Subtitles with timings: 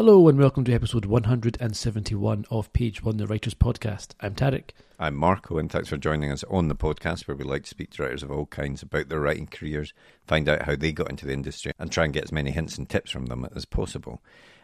[0.00, 4.14] Hello and welcome to episode 171 of Page One, the Writers Podcast.
[4.18, 4.70] I'm Tarek.
[4.98, 7.90] I'm Marco, and thanks for joining us on the podcast where we like to speak
[7.90, 9.92] to writers of all kinds about their writing careers,
[10.26, 12.78] find out how they got into the industry, and try and get as many hints
[12.78, 14.22] and tips from them as possible.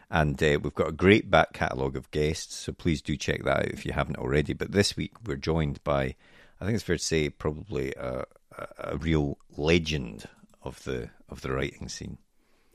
[0.09, 3.57] And uh, we've got a great back catalogue of guests, so please do check that
[3.57, 4.53] out if you haven't already.
[4.53, 6.15] But this week we're joined by,
[6.61, 8.23] I think it's fair to say, probably a,
[8.57, 10.25] a, a real legend
[10.63, 12.17] of the of the writing scene.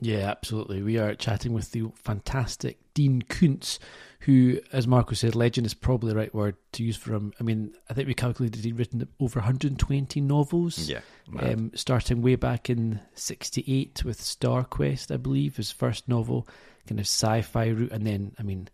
[0.03, 0.81] Yeah, absolutely.
[0.81, 3.79] We are chatting with the fantastic Dean Koontz,
[4.21, 7.33] who, as Marco said, legend is probably the right word to use for him.
[7.39, 10.89] I mean, I think we calculated he'd written over 120 novels.
[10.89, 11.01] Yeah.
[11.39, 16.47] Um, starting way back in 68 with Star Quest, I believe, his first novel,
[16.87, 17.91] kind of sci fi route.
[17.91, 18.67] And then, I mean,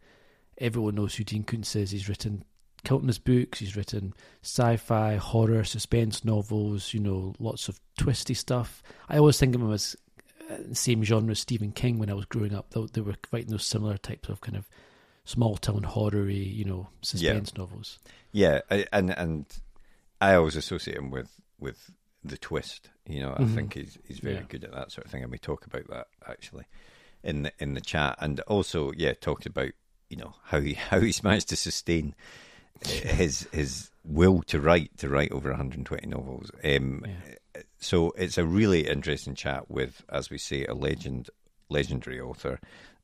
[0.58, 1.92] everyone knows who Dean Koontz is.
[1.92, 2.44] He's written
[2.84, 8.82] countless books, he's written sci fi, horror, suspense novels, you know, lots of twisty stuff.
[9.10, 9.96] I always think of him as
[10.74, 12.72] same genre as Stephen King when I was growing up.
[12.72, 14.68] They, they were writing those similar types of kind of
[15.26, 17.62] small town horror you know, suspense Yeah.
[17.62, 18.00] novels.
[18.32, 19.46] Yeah, I- and and
[20.22, 21.92] I always associate him with with
[22.24, 22.90] the twist.
[23.08, 23.56] You know, I Mhm.
[23.56, 24.44] think he's he's very Yeah.
[24.50, 26.66] good at that sort of thing, and we talk about that actually
[27.24, 29.72] in the in the chat, and also yeah, talked about
[30.10, 32.16] you know how he how he's managed to sustain
[32.86, 36.50] uh, his his will to write to write over 120 novels.
[36.64, 37.06] Um,
[37.80, 41.30] So it's a really interesting chat with, as we say, a legend,
[41.70, 42.60] legendary author.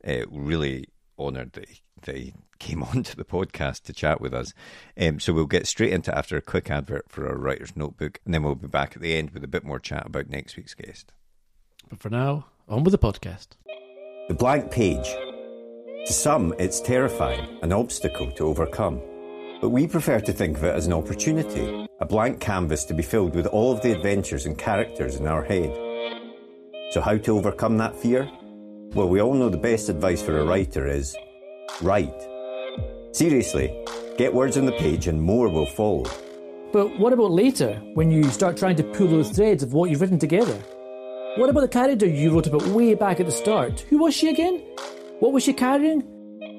[0.06, 4.54] Uh, really honoured that he, that he came onto the podcast to chat with us.
[5.00, 8.34] Um, so we'll get straight into after a quick advert for our writer's notebook, and
[8.34, 10.74] then we'll be back at the end with a bit more chat about next week's
[10.74, 11.12] guest.
[11.90, 13.50] But for now, on with the podcast.
[14.28, 15.08] The blank page.
[16.08, 19.02] To some, it's terrifying, an obstacle to overcome.
[19.62, 23.04] But we prefer to think of it as an opportunity, a blank canvas to be
[23.04, 25.72] filled with all of the adventures and characters in our head.
[26.92, 28.30] So, how to overcome that fear?
[28.94, 31.16] Well, we all know the best advice for a writer is
[31.82, 32.22] write.
[33.14, 33.86] Seriously,
[34.18, 36.06] get words on the page and more will follow.
[36.74, 40.02] But what about later, when you start trying to pull those threads of what you've
[40.02, 40.58] written together?
[41.38, 43.82] What about the character you wrote about way back at the start?
[43.90, 44.62] Who was she again?
[45.20, 46.04] What was she carrying?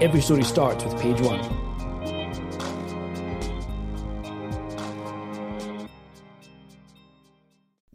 [0.00, 1.40] every story starts with page one.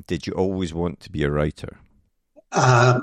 [0.07, 1.79] Did you always want to be a writer?
[2.51, 3.01] Uh,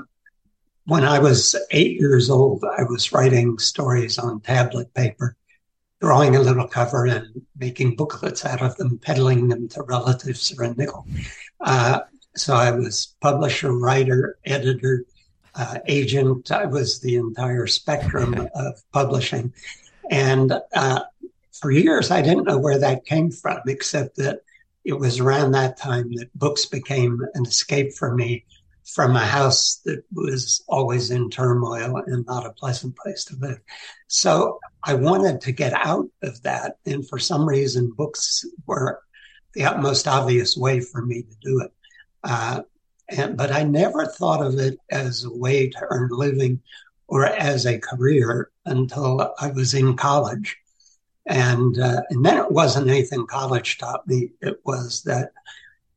[0.85, 5.35] when I was eight years old, I was writing stories on tablet paper,
[5.99, 10.63] drawing a little cover and making booklets out of them, peddling them to relatives for
[10.63, 11.05] a nickel.
[11.59, 11.99] Uh,
[12.35, 15.05] so I was publisher, writer, editor,
[15.55, 16.51] uh, agent.
[16.51, 19.53] I was the entire spectrum of publishing.
[20.09, 21.03] And uh,
[21.51, 24.39] for years, I didn't know where that came from, except that
[24.83, 28.45] it was around that time that books became an escape for me
[28.85, 33.59] from a house that was always in turmoil and not a pleasant place to live.
[34.07, 36.77] So I wanted to get out of that.
[36.85, 38.99] And for some reason, books were
[39.53, 41.71] the most obvious way for me to do it.
[42.23, 42.61] Uh,
[43.09, 46.61] and, but I never thought of it as a way to earn a living
[47.07, 50.57] or as a career until I was in college.
[51.25, 54.31] And, uh, and then it wasn't anything college taught me.
[54.41, 55.31] It was that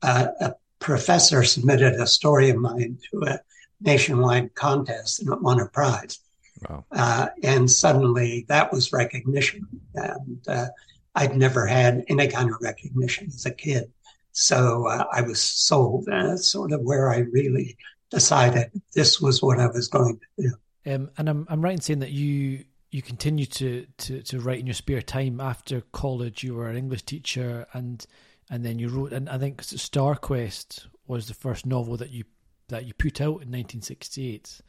[0.03, 3.41] uh, a professor submitted a story of mine to a
[3.81, 6.21] nationwide contest and it won a prize.
[6.69, 6.85] Wow.
[6.91, 9.67] Uh, and suddenly that was recognition.
[9.95, 10.67] And uh,
[11.15, 13.91] I'd never had any kind of recognition as a kid.
[14.39, 16.09] So uh, I was sold.
[16.09, 17.77] And that's sort of where I really
[18.11, 20.93] decided this was what I was going to do.
[20.95, 24.61] Um, and I'm, I'm right in saying that you you continue to, to, to write
[24.61, 26.45] in your spare time after college.
[26.45, 28.05] You were an English teacher, and
[28.51, 29.13] and then you wrote.
[29.13, 32.25] And I think Star Quest was the first novel that you
[32.69, 34.61] that you put out in 1968.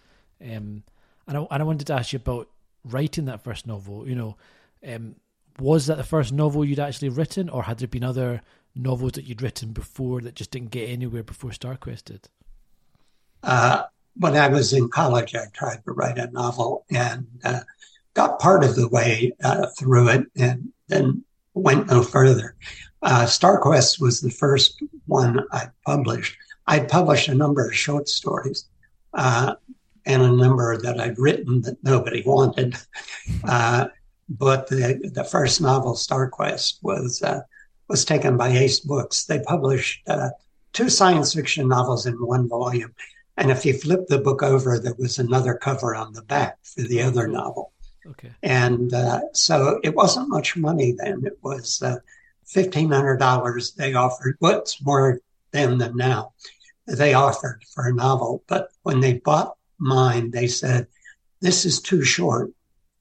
[0.41, 0.83] Um,
[1.27, 2.49] and I, and I wanted to ask you about
[2.85, 4.07] writing that first novel.
[4.07, 4.37] You know,
[4.87, 5.17] um,
[5.59, 8.41] was that the first novel you'd actually written, or had there been other
[8.77, 12.29] novels that you'd written before that just didn't get anywhere before StarQuest did?
[13.43, 13.83] Uh,
[14.17, 17.61] when I was in college, I tried to write a novel and uh,
[18.13, 22.55] got part of the way uh, through it, and then went no further.
[23.01, 26.35] Uh, StarQuest was the first one I published.
[26.65, 28.65] I'd published a number of short stories,
[29.13, 29.55] uh,
[30.05, 32.75] and a number that I'd written that nobody wanted.
[33.43, 33.87] Uh,
[34.29, 37.21] but the, the first novel, StarQuest, was
[37.87, 39.25] was taken by Ace Books.
[39.25, 40.29] They published uh,
[40.73, 42.93] two science fiction novels in one volume,
[43.37, 46.81] and if you flip the book over, there was another cover on the back for
[46.81, 47.71] the other novel.
[48.05, 48.31] Okay.
[48.43, 51.23] And uh, so it wasn't much money then.
[51.25, 51.97] It was uh,
[52.45, 54.37] fifteen hundred dollars they offered.
[54.39, 55.19] What's more
[55.51, 56.33] then than now?
[56.85, 60.87] They offered for a novel, but when they bought mine, they said,
[61.41, 62.51] this is too short.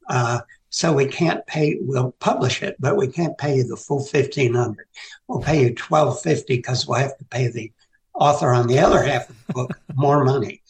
[0.09, 0.41] Uh,
[0.71, 4.87] so we can't pay, we'll publish it, but we can't pay you the full 1500.
[5.29, 7.73] We'll pay you 1250 because we'll have to pay the
[8.15, 10.63] author on the other half of the book more money.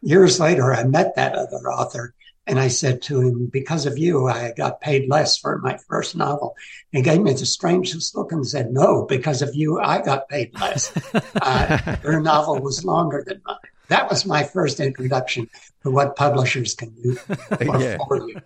[0.00, 2.14] Years later, I met that other author
[2.46, 6.16] and I said to him, because of you, I got paid less for my first
[6.16, 6.56] novel.
[6.92, 10.28] And he gave me the strangest look and said, no, because of you, I got
[10.28, 10.92] paid less.
[11.40, 13.56] uh, your novel was longer than mine
[13.92, 15.48] that was my first introduction
[15.82, 17.18] to what publishers can do
[17.60, 17.98] yeah.
[18.08, 18.40] for you.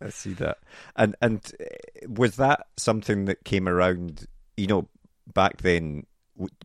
[0.00, 0.58] I see that.
[0.96, 1.64] And and uh,
[2.08, 4.26] was that something that came around?
[4.56, 4.88] You know,
[5.34, 6.06] back then,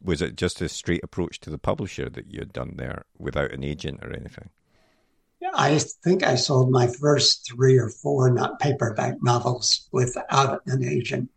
[0.04, 3.52] was it just a straight approach to the publisher that you had done there without
[3.52, 4.50] an agent or anything?
[5.42, 10.84] Yeah, I think I sold my first three or four not paperback novels without an
[10.84, 11.30] agent.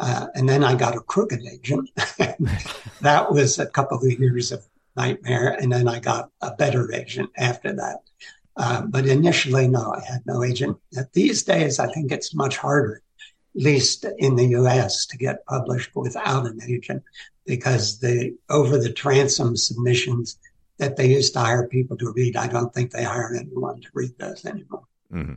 [0.00, 1.90] Uh, and then I got a crooked agent.
[3.00, 4.64] that was a couple of years of
[4.98, 5.56] nightmare.
[5.60, 7.98] And then I got a better agent after that.
[8.56, 10.76] Uh, but initially, no, I had no agent.
[11.12, 13.00] These days, I think it's much harder,
[13.56, 17.02] at least in the US, to get published without an agent
[17.46, 20.38] because the over the transom submissions
[20.78, 23.88] that they used to hire people to read, I don't think they hire anyone to
[23.94, 24.84] read those anymore.
[25.12, 25.34] Mm-hmm.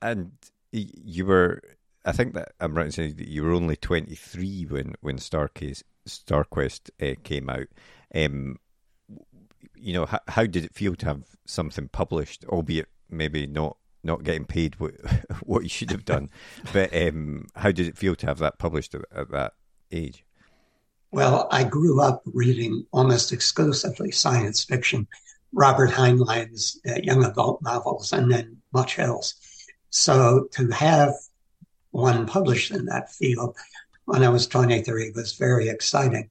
[0.00, 0.32] And
[0.72, 1.62] you were,
[2.04, 5.82] I think that I'm right in saying that you were only 23 when when Starcase,
[6.06, 7.68] StarQuest uh, came out.
[8.14, 8.56] Um,
[9.74, 14.24] you know, how, how, did it feel to have something published, albeit maybe not not
[14.24, 14.94] getting paid what
[15.42, 16.30] what you should have done?
[16.72, 19.52] but um, how did it feel to have that published at, at that
[19.90, 20.24] age?
[21.10, 25.06] Well, I grew up reading almost exclusively science fiction,
[25.52, 29.34] Robert Heinlein's uh, young adult novels, and then much else.
[29.90, 31.12] So to have
[31.90, 33.56] one published in that field
[34.06, 36.30] when I was 23 was very exciting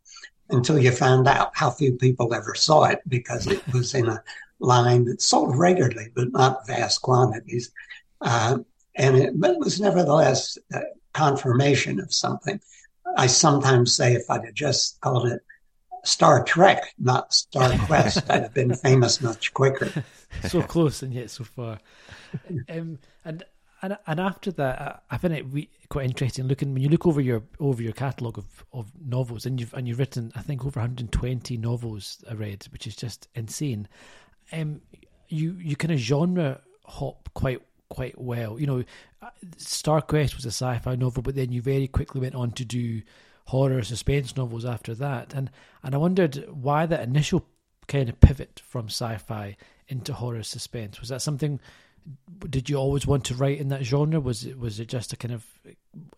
[0.51, 4.23] until you found out how few people ever saw it because it was in a
[4.59, 7.71] line that sold regularly, but not vast quantities.
[8.21, 8.59] Uh,
[8.95, 10.81] and it, it, was nevertheless a
[11.13, 12.59] confirmation of something.
[13.17, 15.41] I sometimes say if I'd have just called it
[16.03, 20.03] Star Trek, not Star Quest, I'd have been famous much quicker.
[20.47, 21.79] so close and yet so far.
[22.69, 23.43] Um, and
[23.81, 27.43] and and after that, I find it quite interesting looking when you look over your
[27.59, 31.57] over your catalogue of, of novels, and you've and you've written I think over 120
[31.57, 33.87] novels I read, which is just insane.
[34.51, 34.81] Um,
[35.29, 38.59] you you kind of genre hop quite quite well.
[38.59, 38.83] You know,
[39.57, 43.01] Star Quest was a sci-fi novel, but then you very quickly went on to do
[43.45, 45.49] horror suspense novels after that, and
[45.83, 47.45] and I wondered why that initial
[47.87, 49.57] kind of pivot from sci-fi
[49.87, 51.59] into horror suspense was that something
[52.49, 54.19] did you always want to write in that genre?
[54.19, 55.45] Was it was it just a kind of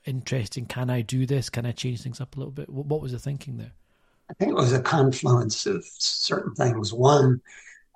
[0.05, 0.65] interesting?
[0.65, 1.49] Can I do this?
[1.49, 2.69] Can I change things up a little bit?
[2.69, 3.73] What, was the thinking there?
[4.29, 6.93] I think it was a confluence of certain things.
[6.93, 7.41] One,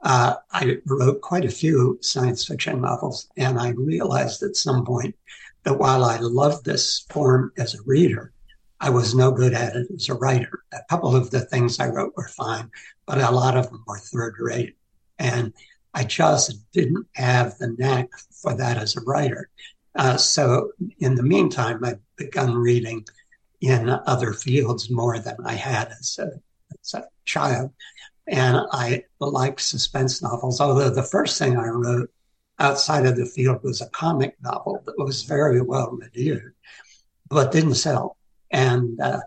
[0.04, 5.16] uh, I wrote quite a few science fiction novels, and I realized at some point
[5.64, 8.34] that while I loved this form as a reader,
[8.80, 10.64] I was no good at it as a writer.
[10.72, 12.70] A couple of the things I wrote were fine,
[13.06, 14.76] but a lot of them were third rate.
[15.18, 15.54] And
[15.98, 19.50] I just didn't have the knack for that as a writer.
[19.96, 23.04] Uh, so in the meantime, I've begun reading
[23.62, 26.30] in other fields more than I had as a
[26.80, 27.72] as a child.
[28.28, 32.12] And I liked suspense novels, although the first thing I wrote
[32.60, 36.54] outside of the field was a comic novel that was very well reviewed,
[37.28, 38.18] but didn't sell.
[38.52, 39.22] And uh,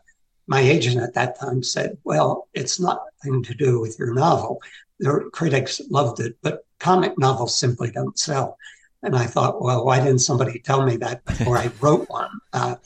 [0.46, 4.62] my agent at that time said, Well, it's nothing to do with your novel.
[5.00, 8.56] The critics loved it, but comic novels simply don't sell.
[9.02, 12.30] And I thought, well, why didn't somebody tell me that before I wrote one?
[12.52, 12.76] Uh,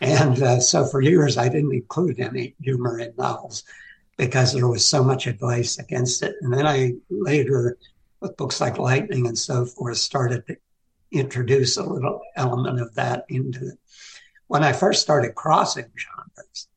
[0.00, 3.64] and uh, so for years, I didn't include any humor in novels
[4.16, 6.36] because there was so much advice against it.
[6.40, 7.78] And then I later,
[8.20, 10.56] with books like Lightning and so forth, started to
[11.12, 13.78] introduce a little element of that into it.
[14.46, 16.68] When I first started crossing genres,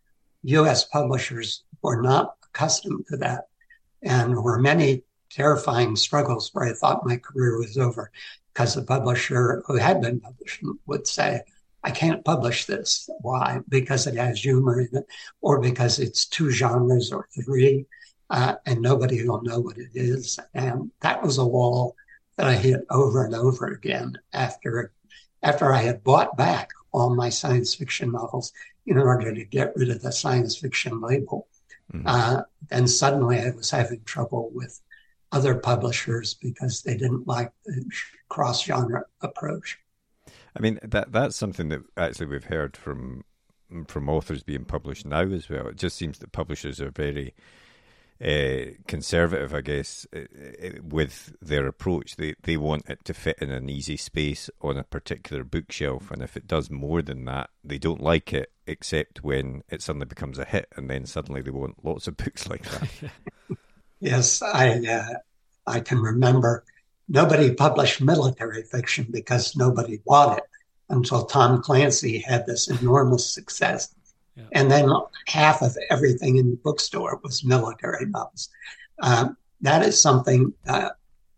[0.43, 3.46] US publishers were not accustomed to that.
[4.03, 8.12] And were many terrifying struggles where I thought my career was over
[8.53, 11.41] because the publisher who had been publishing would say,
[11.84, 13.10] I can't publish this.
[13.22, 13.60] Why?
[13.70, 15.05] Because it has humor in it,
[15.41, 17.86] or because it's two genres or three,
[18.29, 20.39] uh, and nobody will know what it is.
[20.53, 21.96] And that was a wall
[22.38, 24.93] that I hit over and over again after
[25.43, 28.53] after I had bought back all my science fiction novels
[28.86, 31.48] in order to get rid of the science fiction label.
[31.93, 32.07] Mm-hmm.
[32.07, 34.79] Uh, and suddenly I was having trouble with
[35.31, 37.86] other publishers because they didn't like the
[38.29, 39.77] cross genre approach.
[40.55, 43.24] I mean that that's something that actually we've heard from
[43.88, 45.67] from authors being published now as well.
[45.67, 47.33] It just seems that publishers are very
[48.23, 52.17] uh, conservative, I guess, uh, with their approach.
[52.17, 56.21] They they want it to fit in an easy space on a particular bookshelf, and
[56.21, 58.51] if it does more than that, they don't like it.
[58.67, 62.47] Except when it suddenly becomes a hit, and then suddenly they want lots of books
[62.47, 63.11] like that.
[63.99, 65.13] yes, I uh,
[65.65, 66.63] I can remember
[67.09, 70.43] nobody published military fiction because nobody bought it
[70.89, 73.93] until Tom Clancy had this enormous success.
[74.35, 74.43] Yeah.
[74.53, 74.89] And then
[75.27, 78.50] half of everything in the bookstore was military novels.
[79.01, 80.53] Um, that is something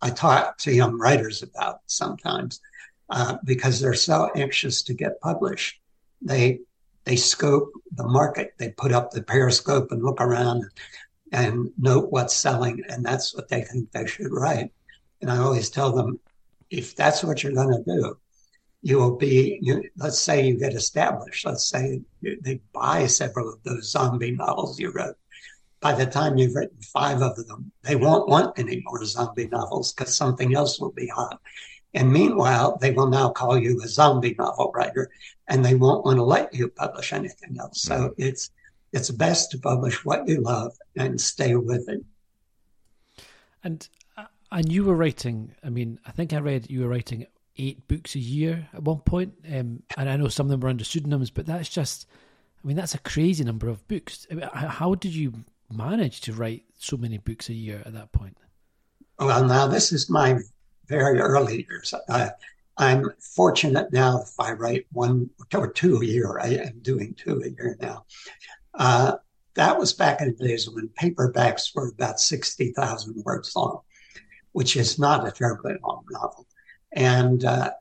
[0.04, 2.60] I talk to young writers about sometimes
[3.10, 5.80] uh, because they're so anxious to get published.
[6.22, 6.60] They
[7.06, 8.54] they scope the market.
[8.58, 10.66] They put up the periscope and look around
[11.32, 14.72] and note what's selling, and that's what they think they should write.
[15.22, 16.20] And I always tell them,
[16.70, 18.18] if that's what you're going to do,
[18.84, 21.46] you will be, you, let's say you get established.
[21.46, 25.16] Let's say they buy several of those zombie novels you wrote.
[25.80, 29.94] By the time you've written five of them, they won't want any more zombie novels
[29.94, 31.40] because something else will be hot.
[31.94, 35.10] And meanwhile, they will now call you a zombie novel writer
[35.48, 37.82] and they won't want to let you publish anything else.
[37.82, 38.22] So mm-hmm.
[38.22, 38.52] it's,
[38.92, 42.04] it's best to publish what you love and stay with it.
[43.64, 43.88] And
[44.52, 45.56] and you were writing.
[45.64, 47.26] I mean, I think I read you were writing
[47.58, 50.70] eight books a year at one point, um, and I know some of them were
[50.70, 52.08] under pseudonyms, but that's just.
[52.64, 54.26] I mean, that's a crazy number of books.
[54.54, 55.34] How did you
[55.70, 58.38] manage to write so many books a year at that point?
[59.20, 60.40] Well, now this is my
[60.88, 61.94] very early years.
[62.78, 66.40] I'm fortunate now if I write one or two a year.
[66.40, 68.06] I am doing two a year now.
[68.74, 69.18] Uh,
[69.56, 73.82] that was back in the days when paperbacks were about 60,000 words long
[74.54, 76.48] which is not a terribly long novel.
[76.96, 77.72] And uh,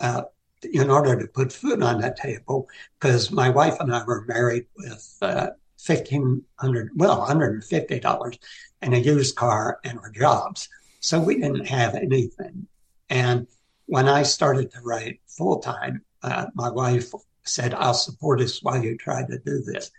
[0.00, 0.22] uh,
[0.62, 4.66] in order to put food on the table, because my wife and I were married
[4.76, 8.38] with uh, fifteen hundred, well, hundred and fifty dollars,
[8.82, 10.68] and a used car and our jobs,
[11.00, 12.66] so we didn't have anything.
[13.08, 13.46] And
[13.86, 17.12] when I started to write full time, uh, my wife
[17.44, 19.90] said, "I'll support us while you try to do this."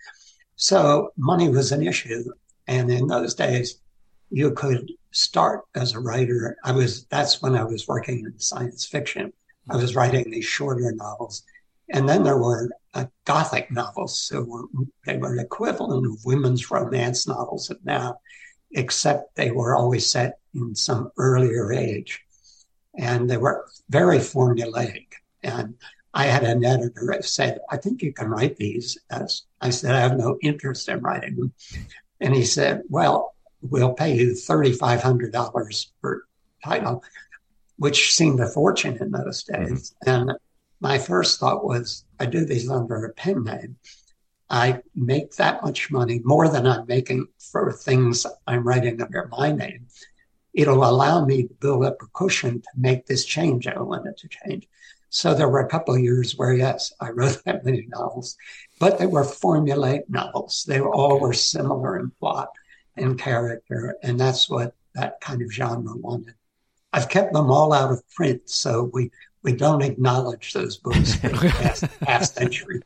[0.57, 2.25] So money was an issue,
[2.67, 3.79] and in those days,
[4.29, 6.57] you could start as a writer.
[6.63, 9.33] I was that's when I was working in science fiction.
[9.69, 11.43] I was writing these shorter novels,
[11.89, 14.19] and then there were uh, gothic novels.
[14.19, 14.69] So
[15.05, 18.19] they were an equivalent of women's romance novels now,
[18.71, 22.21] except they were always set in some earlier age,
[22.97, 25.07] and they were very formulaic.
[25.43, 25.75] And
[26.13, 29.93] I had an editor who said, "I think you can write these." As I said,
[29.93, 31.53] "I have no interest in writing them,"
[32.19, 36.23] and he said, "Well." We'll pay you $3,500 per
[36.63, 37.03] title,
[37.77, 39.65] which seemed a fortune in those mm-hmm.
[39.65, 39.95] days.
[40.05, 40.29] Mm-hmm.
[40.29, 40.37] And
[40.79, 43.77] my first thought was, I do these under a pen name.
[44.49, 49.51] I make that much money, more than I'm making for things I'm writing under my
[49.51, 49.87] name.
[50.53, 54.27] It'll allow me to build up a cushion to make this change I wanted to
[54.27, 54.67] change.
[55.09, 58.37] So there were a couple of years where, yes, I wrote that many novels,
[58.79, 60.63] but they were formulaic novels.
[60.67, 62.49] They all were similar in plot
[62.99, 63.95] and character.
[64.03, 66.35] And that's what that kind of genre wanted.
[66.91, 69.11] I've kept them all out of print, so we,
[69.43, 72.81] we don't acknowledge those books for the past half century.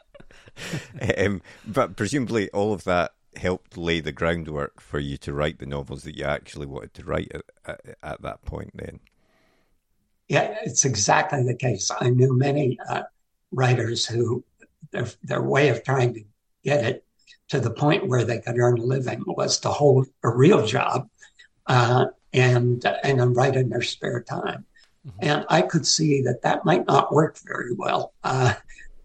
[1.17, 5.65] Um, but presumably, all of that helped lay the groundwork for you to write the
[5.65, 8.71] novels that you actually wanted to write at, at, at that point.
[8.75, 8.99] Then,
[10.27, 11.89] yeah, it's exactly the case.
[11.99, 13.03] I knew many uh,
[13.51, 14.43] writers who
[14.91, 16.23] their their way of trying to
[16.63, 17.05] get it
[17.49, 21.09] to the point where they could earn a living was to hold a real job
[21.67, 24.65] uh, and and then write in their spare time.
[25.07, 25.19] Mm-hmm.
[25.21, 28.13] And I could see that that might not work very well.
[28.23, 28.53] Uh,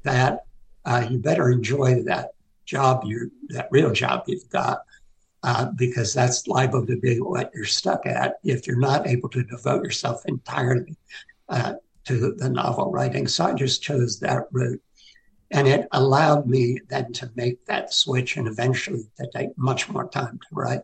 [0.05, 0.45] that
[0.85, 2.31] uh, you better enjoy that
[2.65, 4.83] job, you that real job you've got,
[5.43, 9.43] uh, because that's liable to be what you're stuck at if you're not able to
[9.43, 10.97] devote yourself entirely
[11.49, 13.27] uh, to the novel writing.
[13.27, 14.83] So I just chose that route.
[15.51, 20.09] And it allowed me then to make that switch and eventually to take much more
[20.09, 20.83] time to write.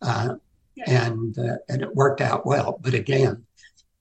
[0.00, 0.36] Uh,
[0.86, 2.78] and, uh, and it worked out well.
[2.82, 3.44] But again,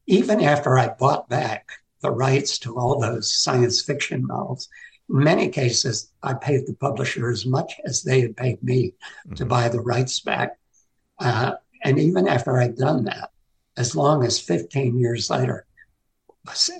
[0.07, 1.69] even after I bought back
[2.01, 4.69] the rights to all those science fiction novels,
[5.09, 8.93] in many cases, I paid the publisher as much as they had paid me
[9.25, 9.35] mm-hmm.
[9.35, 10.57] to buy the rights back.
[11.19, 11.53] Uh,
[11.83, 13.31] and even after I'd done that,
[13.75, 15.65] as long as 15 years later,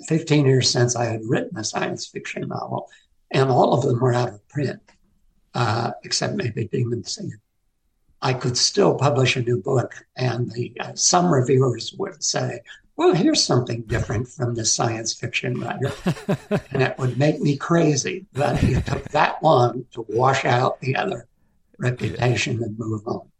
[0.08, 2.88] 15 years since I had written a science fiction novel,
[3.30, 4.80] and all of them were out of print,
[5.54, 7.32] uh, except maybe Demon Seed.
[8.22, 12.60] I could still publish a new book, and the uh, some reviewers would say,
[12.96, 15.92] "Well, here's something different from the science fiction writer,"
[16.70, 20.96] and it would make me crazy that it took that long to wash out the
[20.96, 21.26] other
[21.78, 23.30] reputation and move on.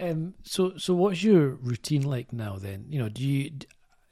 [0.00, 2.56] Um, so, so what's your routine like now?
[2.56, 3.50] Then, you know, do you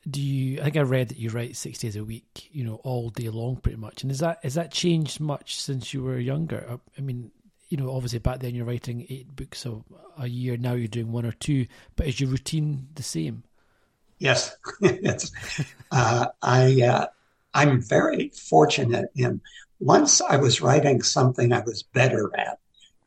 [0.09, 0.61] do you?
[0.61, 3.29] I think I read that you write six days a week, you know, all day
[3.29, 4.03] long, pretty much.
[4.03, 6.81] And is that is that changed much since you were younger?
[6.99, 7.31] I mean,
[7.69, 9.77] you know, obviously back then you're writing eight books a,
[10.19, 10.57] a year.
[10.57, 11.67] Now you're doing one or two.
[11.95, 13.45] But is your routine the same?
[14.19, 15.33] Yes, it's.
[15.93, 17.07] uh, I uh,
[17.55, 19.41] I'm very fortunate in
[19.79, 22.59] once I was writing something I was better at,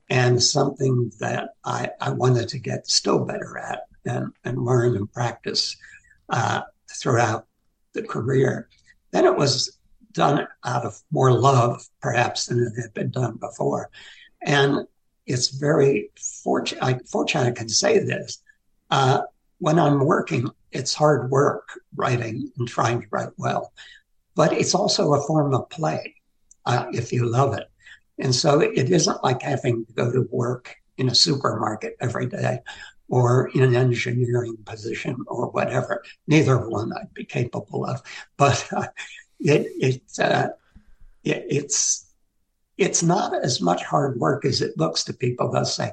[0.10, 5.12] and something that I I wanted to get still better at and and learn and
[5.12, 5.76] practice
[6.30, 7.48] uh, throughout
[7.94, 8.70] the career.
[9.12, 9.78] Then it was
[10.12, 13.90] done out of more love, perhaps, than it had been done before.
[14.42, 14.88] And
[15.26, 16.12] it's very
[16.44, 18.42] fortunate, I, fortunate I can say this.
[18.90, 19.22] Uh,
[19.60, 23.72] when I'm working, it's hard work writing and trying to write well,
[24.36, 26.16] but it's also a form of play
[26.66, 27.68] uh, if you love it.
[28.20, 32.60] And so it isn't like having to go to work in a supermarket every day
[33.10, 36.04] or in an engineering position or whatever.
[36.28, 38.02] Neither one I'd be capable of,
[38.38, 38.88] but uh,
[39.40, 40.50] it, uh,
[41.24, 42.06] it, it's
[42.78, 45.50] it's not as much hard work as it looks to people.
[45.50, 45.92] They'll say,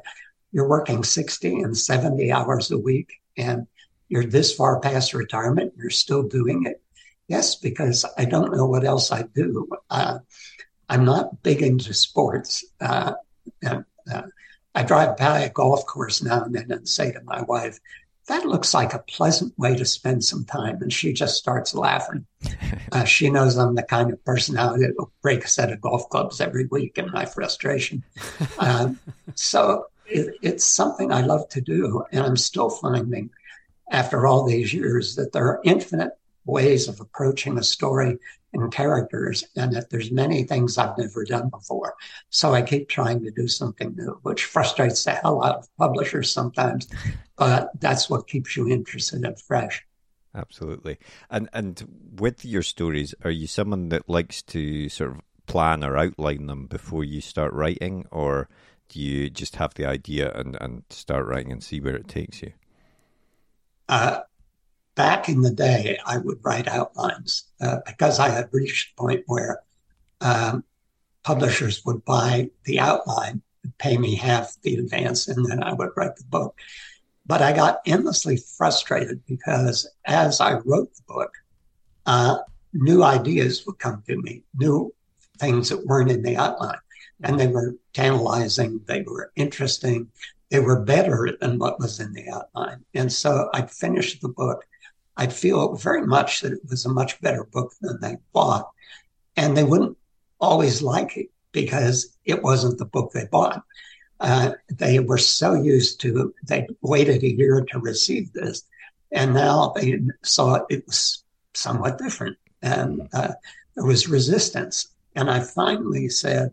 [0.51, 3.67] you're working 60 and 70 hours a week and
[4.09, 6.83] you're this far past retirement, you're still doing it.
[7.29, 9.69] Yes, because I don't know what else I do.
[9.89, 10.19] Uh,
[10.89, 12.65] I'm not big into sports.
[12.81, 13.15] Uh,
[13.63, 14.23] and, uh,
[14.75, 17.79] I drive by a golf course now and then and say to my wife,
[18.29, 20.81] that looks like a pleasant way to spend some time.
[20.81, 22.27] And she just starts laughing.
[22.91, 26.11] Uh, she knows I'm the kind of personality that will break a set of golf
[26.11, 28.05] clubs every week in my frustration.
[28.59, 28.99] Um,
[29.35, 32.05] so it, it's something I love to do.
[32.13, 33.31] And I'm still finding,
[33.91, 36.13] after all these years, that there are infinite
[36.45, 38.19] ways of approaching a story
[38.55, 41.95] and characters, and that there's many things I've never done before.
[42.29, 46.31] So I keep trying to do something new, which frustrates the hell out of publishers
[46.31, 46.87] sometimes
[47.43, 49.85] but that's what keeps you interested and fresh.
[50.35, 50.99] Absolutely.
[51.29, 55.99] And and with your stories, are you someone that likes to sort of plan or
[55.99, 58.49] outline them before you start writing, or
[58.89, 62.43] do you just have the idea and, and start writing and see where it takes
[62.43, 62.53] you?
[63.89, 64.21] Uh,
[65.23, 69.23] back in the day, I would write outlines uh, because I had reached the point
[69.27, 69.61] where
[70.21, 70.65] um,
[71.23, 73.41] publishers would buy the outline,
[73.79, 76.59] pay me half the advance, and then I would write the book.
[77.25, 81.33] But I got endlessly frustrated because as I wrote the book,
[82.07, 82.39] uh,
[82.73, 84.93] new ideas would come to me, new
[85.39, 86.81] things that weren't in the outline.
[87.23, 90.09] And they were tantalizing, they were interesting,
[90.51, 92.85] they were better than what was in the outline.
[92.93, 94.65] And so I'd finish the book.
[95.23, 98.69] I'd feel very much that it was a much better book than they bought.
[99.37, 99.97] And they wouldn't
[100.41, 103.63] always like it because it wasn't the book they bought.
[104.19, 108.65] Uh, they were so used to, they waited a year to receive this.
[109.13, 111.23] And now they saw it was
[111.55, 112.37] somewhat different.
[112.61, 113.35] And uh,
[113.77, 114.89] there was resistance.
[115.15, 116.51] And I finally said,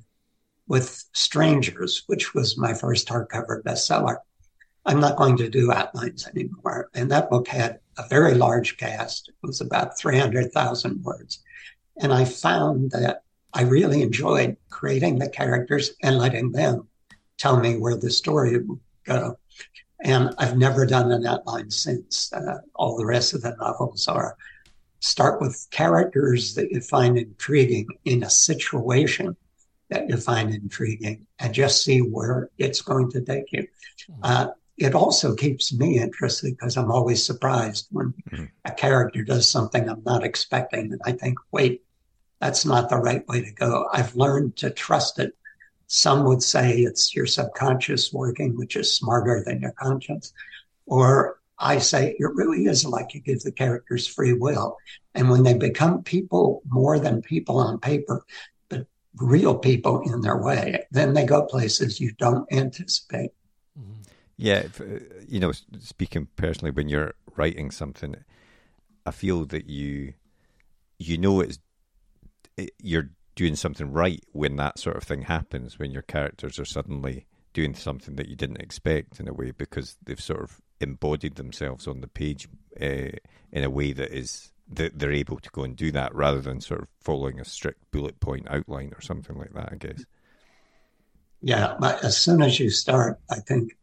[0.67, 4.17] with Strangers, which was my first hardcover bestseller,
[4.85, 6.91] I'm not going to do outlines anymore.
[6.93, 9.29] And that book had a very large cast.
[9.29, 11.43] It was about 300,000 words.
[12.01, 16.87] And I found that I really enjoyed creating the characters and letting them
[17.37, 19.37] tell me where the story would go.
[20.01, 22.31] And I've never done an outline since.
[22.31, 24.37] Uh, all the rest of the novels are
[25.01, 29.35] start with characters that you find intriguing in a situation
[29.89, 33.67] that you find intriguing and just see where it's going to take you.
[34.09, 34.21] Mm-hmm.
[34.23, 34.47] Uh,
[34.79, 38.45] it also keeps me interested because I'm always surprised when mm-hmm.
[38.63, 40.93] a character does something I'm not expecting.
[40.93, 41.83] And I think, wait,
[42.39, 43.89] that's not the right way to go.
[43.91, 45.35] I've learned to trust it.
[45.87, 50.31] Some would say it's your subconscious working, which is smarter than your conscience.
[50.85, 54.77] Or I say it really is like you give the characters free will.
[55.13, 58.25] And when they become people more than people on paper,
[58.69, 58.85] but
[59.17, 63.31] real people in their way, then they go places you don't anticipate.
[64.41, 68.15] Yeah, uh, you know, speaking personally, when you're writing something,
[69.05, 70.13] I feel that you
[70.97, 71.59] you know it's
[72.55, 76.63] it, you're doing something right when that sort of thing happens when your characters are
[76.63, 81.35] suddenly doing something that you didn't expect in a way because they've sort of embodied
[81.35, 82.47] themselves on the page
[82.79, 83.11] uh,
[83.51, 86.61] in a way that is that they're able to go and do that rather than
[86.61, 89.69] sort of following a strict bullet point outline or something like that.
[89.73, 90.05] I guess.
[91.41, 93.73] Yeah, but as soon as you start, I think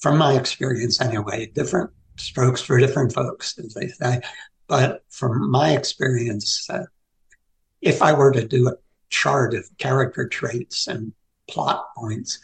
[0.00, 4.20] from my experience anyway, different strokes for different folks, as they say.
[4.68, 6.84] But from my experience, uh,
[7.80, 8.76] if I were to do a
[9.10, 11.12] chart of character traits and
[11.48, 12.38] plot points,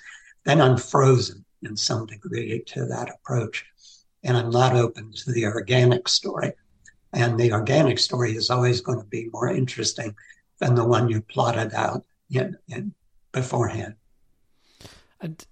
[0.44, 3.64] then I'm frozen in some degree to that approach.
[4.24, 6.52] And I'm not open to the organic story.
[7.12, 10.14] And the organic story is always going to be more interesting
[10.58, 12.94] than the one you plotted out in, in
[13.32, 13.96] beforehand.
[15.20, 15.44] And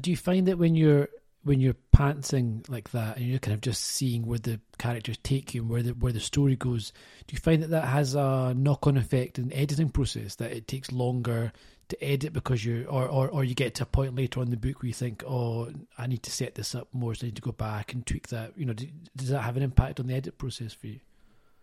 [0.00, 1.08] do you find that when you're
[1.44, 5.54] when you're pantsing like that and you're kind of just seeing where the characters take
[5.54, 6.92] you and where the where the story goes,
[7.26, 10.52] do you find that that has a knock on effect in the editing process that
[10.52, 11.52] it takes longer
[11.88, 14.56] to edit because you or, or or you get to a point later on the
[14.56, 17.36] book where you think, oh, I need to set this up more, so I need
[17.36, 18.52] to go back and tweak that.
[18.56, 21.00] You know, do, does that have an impact on the edit process for you?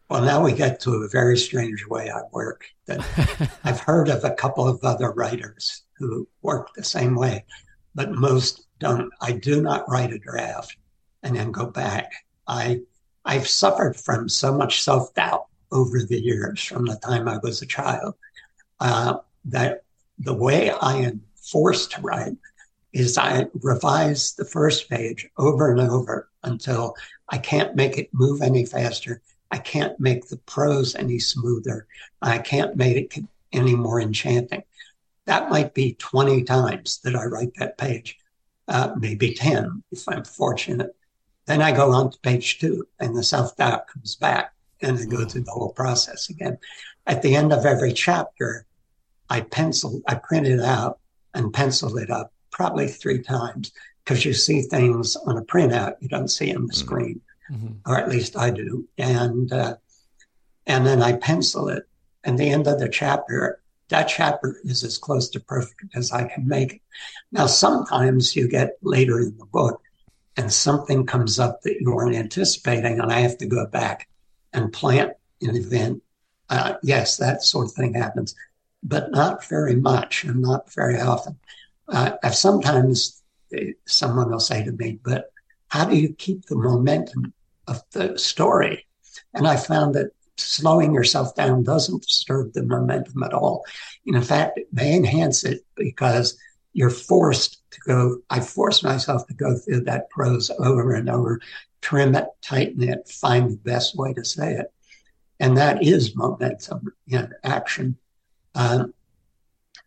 [0.09, 2.65] Well, now we get to a very strange way I work.
[2.87, 2.99] That
[3.63, 7.45] I've heard of a couple of other writers who work the same way,
[7.95, 9.11] but most don't.
[9.21, 10.77] I do not write a draft
[11.23, 12.11] and then go back.
[12.47, 12.81] I
[13.25, 17.61] I've suffered from so much self doubt over the years from the time I was
[17.61, 18.15] a child
[18.79, 19.83] uh, that
[20.17, 22.35] the way I am forced to write
[22.93, 26.95] is I revise the first page over and over until
[27.29, 29.21] I can't make it move any faster.
[29.51, 31.87] I can't make the prose any smoother.
[32.21, 34.63] I can't make it any more enchanting.
[35.25, 38.18] That might be 20 times that I write that page
[38.69, 40.95] uh, maybe 10 if I'm fortunate.
[41.45, 45.05] Then I go on to page two and the self doubt comes back and I
[45.05, 46.57] go through the whole process again.
[47.07, 48.65] At the end of every chapter,
[49.29, 50.99] I pencil, I print it out
[51.33, 53.71] and pencil it up probably three times
[54.03, 56.85] because you see things on a printout you don't see on the mm-hmm.
[56.85, 57.73] screen, mm-hmm.
[57.85, 58.87] or at least I do.
[58.97, 59.75] And uh,
[60.67, 61.87] and then I pencil it.
[62.23, 66.27] And the end of the chapter, that chapter is as close to perfect as I
[66.27, 66.81] can make it.
[67.31, 69.81] Now, sometimes you get later in the book
[70.37, 74.07] and something comes up that you weren't anticipating, and I have to go back
[74.53, 76.01] and plant an event.
[76.49, 78.35] Uh, yes, that sort of thing happens,
[78.83, 81.37] but not very much and not very often.
[81.87, 83.21] Uh, I've sometimes
[83.53, 85.31] eh, someone will say to me, but
[85.67, 87.33] how do you keep the momentum
[87.67, 88.85] of the story?
[89.33, 93.63] And I found that slowing yourself down doesn't disturb the momentum at all.
[94.05, 96.37] In fact, it may enhance it because
[96.73, 98.17] you're forced to go.
[98.29, 101.41] I force myself to go through that prose over and over,
[101.81, 104.71] trim it, tighten it, find the best way to say it.
[105.39, 107.97] And that is momentum in action.
[108.55, 108.93] Um,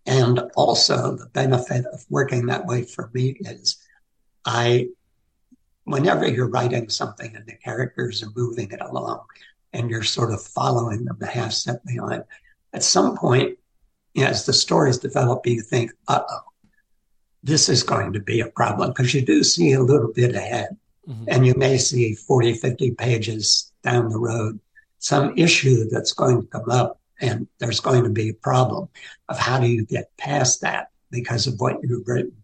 [0.07, 3.77] and also, the benefit of working that way for me is
[4.45, 4.88] I,
[5.85, 9.21] whenever you're writing something and the characters are moving it along,
[9.73, 12.25] and you're sort of following them a half step behind.
[12.73, 13.59] At some point,
[14.17, 16.41] as the story is developing, you think, uh oh,
[17.43, 20.77] this is going to be a problem because you do see a little bit ahead.
[21.09, 21.25] Mm-hmm.
[21.29, 24.61] And you may see 40, 50 pages down the road,
[24.99, 28.89] some issue that's going to come up, and there's going to be a problem
[29.29, 32.37] of how do you get past that because of what you've written.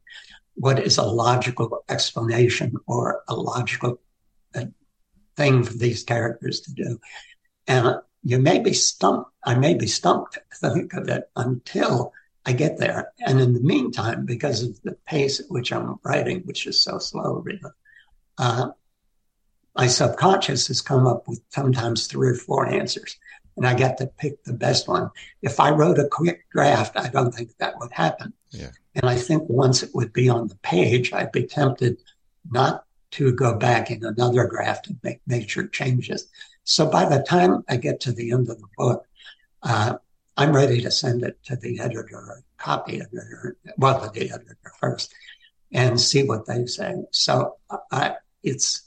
[0.54, 4.00] What is a logical explanation or a logical
[5.38, 7.00] thing for these characters to do.
[7.66, 12.12] And you may be stumped, I may be stumped to think of it until
[12.44, 13.12] I get there.
[13.26, 16.98] And in the meantime, because of the pace at which I'm writing, which is so
[16.98, 17.60] slow, really,
[18.36, 18.70] uh,
[19.76, 23.16] my subconscious has come up with sometimes three or four answers.
[23.56, 25.10] and I get to pick the best one.
[25.42, 28.32] If I wrote a quick draft, I don't think that would happen.
[28.50, 28.70] Yeah.
[28.94, 31.98] And I think once it would be on the page, I'd be tempted
[32.50, 36.28] not to go back in another draft and make major changes.
[36.64, 39.06] So by the time I get to the end of the book,
[39.62, 39.94] uh,
[40.36, 45.12] I'm ready to send it to the editor, copy editor, well, the editor first,
[45.72, 46.94] and see what they say.
[47.10, 47.56] So
[47.90, 48.82] uh, it's,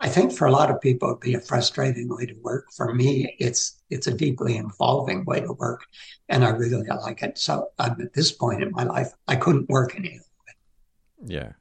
[0.00, 2.66] I think for a lot of people it'd be a frustrating way to work.
[2.76, 5.84] For me, it's it's a deeply involving way to work,
[6.28, 7.38] and I really like it.
[7.38, 11.34] So I'm at this point in my life, I couldn't work any other way.
[11.34, 11.52] Yeah.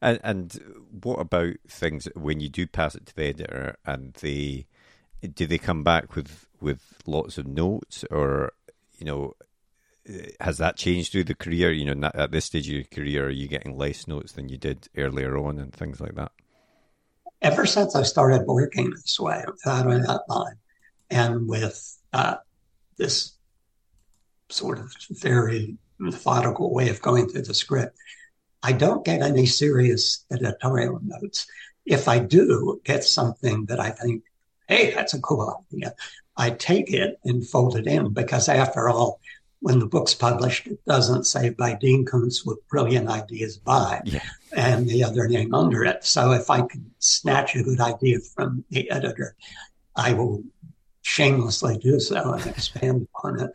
[0.00, 4.66] And and what about things when you do pass it to the editor and they
[5.34, 8.52] do they come back with with lots of notes or
[8.98, 9.34] you know
[10.40, 11.72] has that changed through the career?
[11.72, 14.56] You know, at this stage of your career, are you getting less notes than you
[14.56, 16.32] did earlier on and things like that?
[17.42, 20.56] Ever since I started working this way, without an outline,
[21.10, 22.36] and with uh,
[22.96, 23.32] this
[24.48, 27.96] sort of very methodical way of going through the script,
[28.62, 31.46] I don't get any serious editorial notes.
[31.84, 34.24] If I do get something that I think,
[34.68, 35.94] hey, that's a cool idea,
[36.36, 39.20] I take it and fold it in because after all,
[39.60, 44.20] when the book's published, it doesn't say by Dean Koontz with brilliant ideas by yeah.
[44.54, 46.04] and the other name under it.
[46.04, 49.34] So if I can snatch a good idea from the editor,
[49.96, 50.44] I will
[51.02, 53.50] shamelessly do so and expand upon it.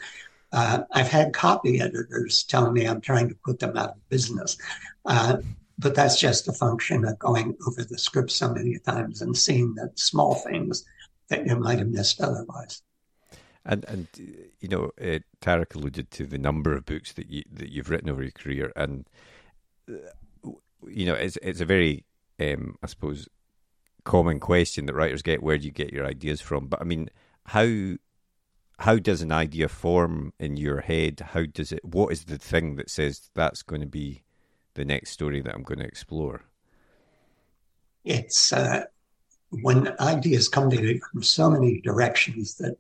[0.52, 4.58] Uh, I've had copy editors tell me I'm trying to put them out of business.
[5.06, 5.38] Uh,
[5.80, 9.74] but that's just a function of going over the script so many times and seeing
[9.74, 10.86] the small things
[11.30, 12.84] that you might have missed otherwise.
[13.66, 14.08] And and
[14.60, 18.10] you know, uh, Tarek alluded to the number of books that you that you've written
[18.10, 19.08] over your career, and
[19.90, 20.50] uh,
[20.88, 22.06] you know, it's it's a very,
[22.40, 23.28] um, I suppose,
[24.04, 26.68] common question that writers get: Where do you get your ideas from?
[26.68, 27.10] But I mean,
[27.46, 27.98] how
[28.82, 31.20] how does an idea form in your head?
[31.34, 31.86] How does it?
[31.86, 34.24] What is the thing that says that's going to be
[34.74, 36.42] the next story that I'm going to explore?
[38.04, 38.86] It's uh,
[39.50, 42.78] when ideas come to you from so many directions that,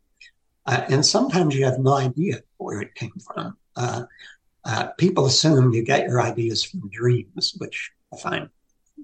[0.65, 3.57] uh, and sometimes you have no idea where it came from.
[3.75, 4.03] Uh,
[4.65, 8.49] uh, people assume you get your ideas from dreams, which I find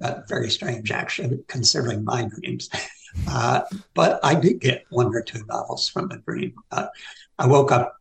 [0.01, 2.69] uh, very strange, actually, considering my dreams.
[3.27, 3.62] Uh,
[3.93, 6.53] but I did get one or two novels from a dream.
[6.71, 6.88] Uh,
[7.39, 7.97] I woke up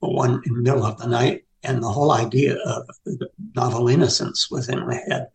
[0.00, 4.50] one in the middle of the night, and the whole idea of the novel Innocence
[4.50, 5.28] was in my head.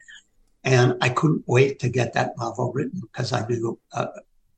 [0.64, 4.08] And I couldn't wait to get that novel written because I knew uh,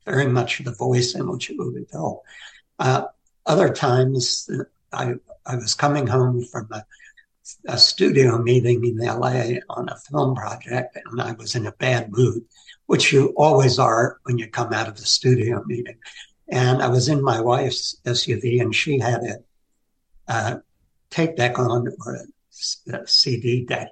[0.05, 2.21] very much the voice in which it would go.
[2.77, 3.05] Uh,
[3.45, 4.49] other times,
[4.93, 6.85] I, I was coming home from a,
[7.67, 12.11] a, studio meeting in LA on a film project, and I was in a bad
[12.11, 12.43] mood,
[12.87, 15.97] which you always are when you come out of the studio meeting.
[16.47, 20.61] And I was in my wife's SUV, and she had a, a
[21.09, 23.89] tape deck on or a, a CD deck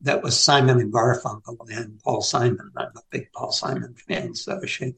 [0.00, 2.70] that was Simon and Garfunkel and Paul Simon.
[2.76, 4.94] I'm a big Paul Simon fan, so she.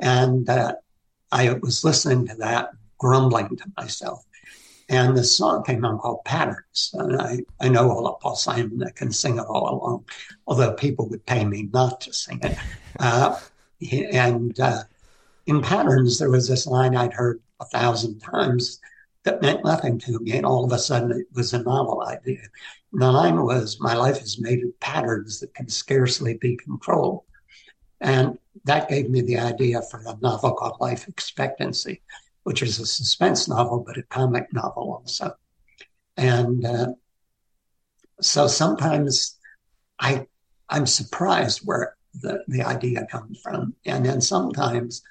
[0.00, 0.74] And uh,
[1.30, 4.24] I was listening to that, grumbling to myself.
[4.90, 6.90] And the song came on called Patterns.
[6.94, 8.78] And I, I know all of Paul Simon.
[8.78, 10.04] that can sing it all along,
[10.48, 12.58] although people would pay me not to sing it.
[12.98, 13.38] Uh,
[14.12, 14.82] and uh,
[15.46, 18.78] in Patterns, there was this line I'd heard a thousand times
[19.22, 20.32] that meant nothing to me.
[20.32, 22.42] And all of a sudden, it was a novel idea.
[22.92, 27.22] The line was my life is made of patterns that can scarcely be controlled.
[28.00, 32.02] And that gave me the idea for a novel called Life Expectancy,
[32.44, 35.34] which is a suspense novel, but a comic novel also.
[36.16, 36.92] And uh,
[38.20, 39.38] so sometimes
[39.98, 40.26] I,
[40.68, 43.74] I'm surprised where the, the idea comes from.
[43.86, 45.02] And then sometimes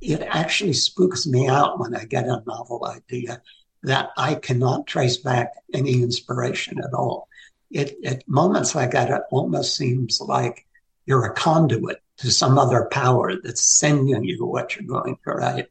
[0.00, 3.42] it actually spooks me out when I get a novel idea
[3.82, 7.28] that I cannot trace back any inspiration at all.
[7.70, 10.66] It, at moments like that, it almost seems like
[11.06, 15.68] you're a conduit to some other power that's sending you what you're going to write.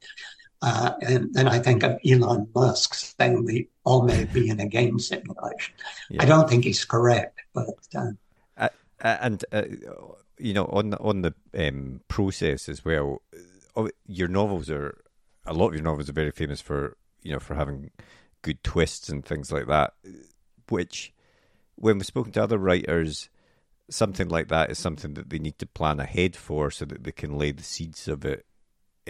[0.62, 4.68] Uh, and then I think of Elon Musk saying we all may be in a
[4.68, 5.74] game simulation.
[6.10, 6.24] Yeah.
[6.24, 8.12] I don't think he's correct, but uh,
[8.58, 8.70] uh,
[9.02, 9.64] and uh,
[10.38, 13.22] you know on the, on the um, process as well.
[14.06, 14.98] Your novels are
[15.46, 17.92] a lot of your novels are very famous for you know, for having
[18.42, 19.94] good twists and things like that.
[20.70, 21.14] Which,
[21.76, 23.30] when we've spoken to other writers,
[23.90, 27.12] something like that is something that they need to plan ahead for so that they
[27.12, 28.46] can lay the seeds of it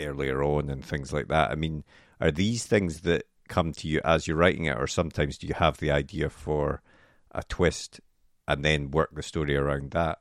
[0.06, 1.52] earlier on and things like that.
[1.52, 1.84] I mean,
[2.20, 5.54] are these things that come to you as you're writing it, or sometimes do you
[5.56, 6.82] have the idea for
[7.32, 8.00] a twist
[8.48, 10.20] and then work the story around that?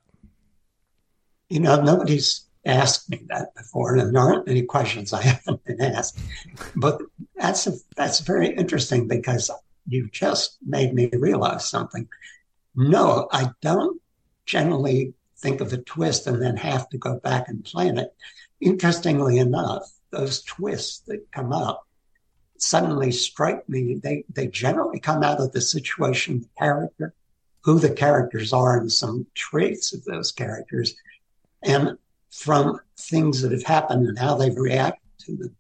[1.48, 5.80] You know, nobody's asked me that before, and there aren't any questions I haven't been
[5.80, 6.18] asked.
[6.76, 7.00] But
[7.36, 9.50] that's a, that's very interesting because
[9.86, 12.08] you just made me realize something.
[12.74, 14.00] No, I don't
[14.44, 18.14] generally think of a twist and then have to go back and plan it.
[18.60, 21.86] Interestingly enough, those twists that come up
[22.58, 24.00] suddenly strike me.
[24.02, 27.14] They they generally come out of the situation, the character,
[27.62, 30.94] who the characters are, and some traits of those characters,
[31.62, 31.96] and
[32.30, 35.56] from things that have happened and how they've reacted to them.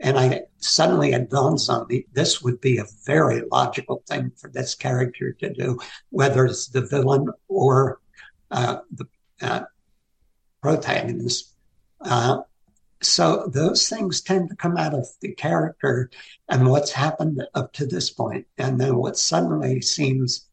[0.00, 4.50] And I suddenly it dawns on me this would be a very logical thing for
[4.50, 5.78] this character to do,
[6.10, 8.00] whether it's the villain or
[8.50, 9.06] uh, the
[9.40, 9.62] uh,
[10.60, 11.51] protagonist.
[12.04, 12.42] Uh,
[13.00, 16.10] so those things tend to come out of the character
[16.48, 18.14] and what's happened up to this.
[18.58, 20.46] And then what suddenly seems,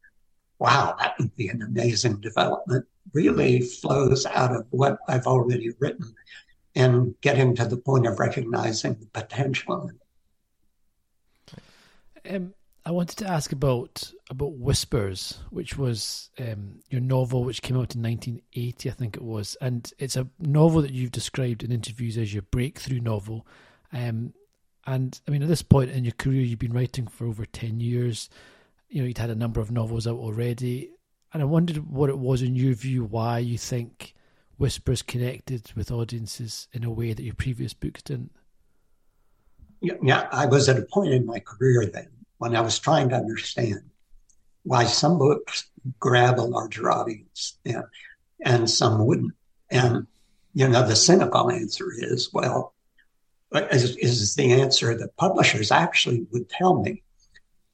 [0.58, 6.14] wow, that would be an amazing development, really flows out of what I've already written
[6.76, 9.92] and getting to the point of recognizing the potential.
[12.89, 17.93] I wanted to ask about about Whispers, which was um, your novel, which came out
[17.93, 22.17] in 1980, I think it was, and it's a novel that you've described in interviews
[22.17, 23.45] as your breakthrough novel.
[23.93, 24.34] Um,
[24.88, 27.80] and I mean, at this point in your career, you've been writing for over 10
[27.80, 28.28] years.
[28.89, 30.89] You know, you'd had a number of novels out already,
[31.32, 34.15] and I wondered what it was in your view why you think
[34.58, 38.32] Whispers connected with audiences in a way that your previous books didn't.
[39.80, 43.10] Yeah, yeah I was at a point in my career then when I was trying
[43.10, 43.82] to understand
[44.63, 47.84] why some books grab a larger audience and,
[48.43, 49.34] and some wouldn't.
[49.69, 50.08] And,
[50.54, 52.73] you know, the cynical answer is, well,
[53.54, 57.04] is, is the answer that publishers actually would tell me.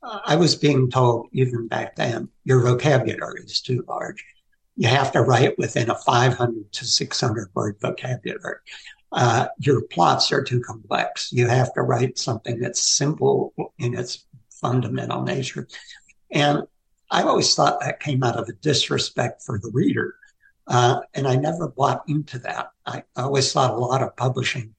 [0.01, 4.23] Uh, I was being told even back then, your vocabulary is too large.
[4.77, 8.57] You have to write within a 500 to 600 word vocabulary.
[9.11, 11.31] Uh, your plots are too complex.
[11.31, 14.25] You have to write something that's simple in its
[14.65, 15.67] fundamental nature.
[16.31, 16.63] And
[17.11, 20.15] I always thought that came out of a disrespect for the reader.
[20.67, 22.71] Uh, and I never bought into that.
[22.85, 24.73] I, I always thought a lot of publishing,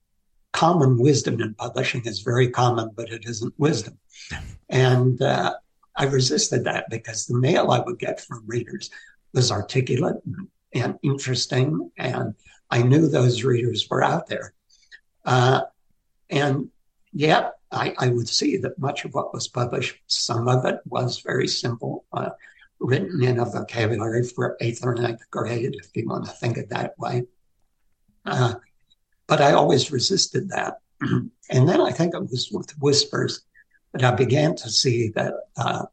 [0.53, 3.96] common wisdom in publishing is very common, but it isn't wisdom.
[4.68, 5.55] And uh,
[5.96, 8.90] I resisted that because the mail I would get from readers
[9.33, 10.16] was articulate
[10.75, 11.92] and interesting.
[11.96, 12.35] And
[12.70, 14.53] I knew those readers were out there.
[15.25, 15.61] Uh,
[16.29, 16.70] and
[17.12, 21.21] yet I, I, would see that much of what was published, some of it was
[21.21, 22.31] very simple, uh,
[22.81, 26.71] written in a vocabulary for eighth or ninth grade, if you want to think it
[26.71, 27.25] that way.
[28.25, 28.55] Uh,
[29.27, 30.81] but I always resisted that.
[31.01, 31.31] and
[31.69, 33.43] then I think it was with Whispers
[33.93, 35.87] that I began to see that uh,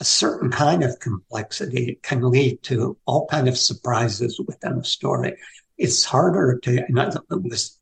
[0.00, 5.36] a certain kind of complexity can lead to all kind of surprises within a story.
[5.78, 7.75] It's harder to, and it was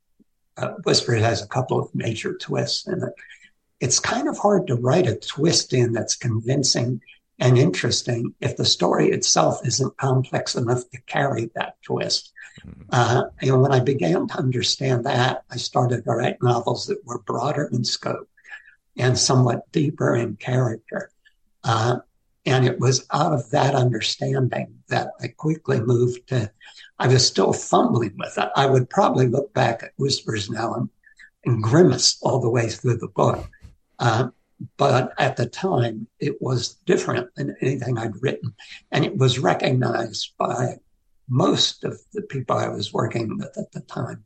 [0.56, 3.14] uh, Whisper has a couple of major twists in it.
[3.80, 7.00] It's kind of hard to write a twist in that's convincing
[7.40, 12.32] and interesting if the story itself isn't complex enough to carry that twist.
[12.64, 12.82] Mm-hmm.
[12.90, 17.22] Uh, and when I began to understand that, I started to write novels that were
[17.22, 18.28] broader in scope
[18.96, 21.10] and somewhat deeper in character.
[21.64, 21.98] Uh,
[22.46, 26.50] and it was out of that understanding that I quickly moved to,
[26.98, 28.48] I was still fumbling with it.
[28.54, 30.88] I would probably look back at Whispers now and,
[31.44, 33.48] and grimace all the way through the book.
[33.98, 34.28] Uh,
[34.76, 38.54] but at the time, it was different than anything I'd written.
[38.92, 40.76] And it was recognized by
[41.28, 44.24] most of the people I was working with at the time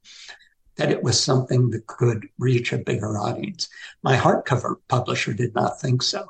[0.76, 3.68] that it was something that could reach a bigger audience.
[4.02, 6.28] My hardcover publisher did not think so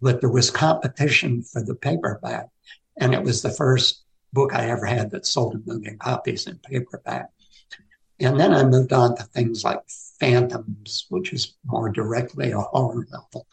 [0.00, 2.48] but there was competition for the paperback.
[2.98, 4.01] And it was the first
[4.32, 7.28] book I ever had that sold a million copies in paperback.
[8.20, 9.80] And then I moved on to things like
[10.20, 13.46] Phantoms, which is more directly a horror novel,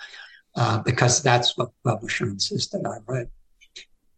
[0.55, 3.29] uh, because that's what the publisher insisted I read.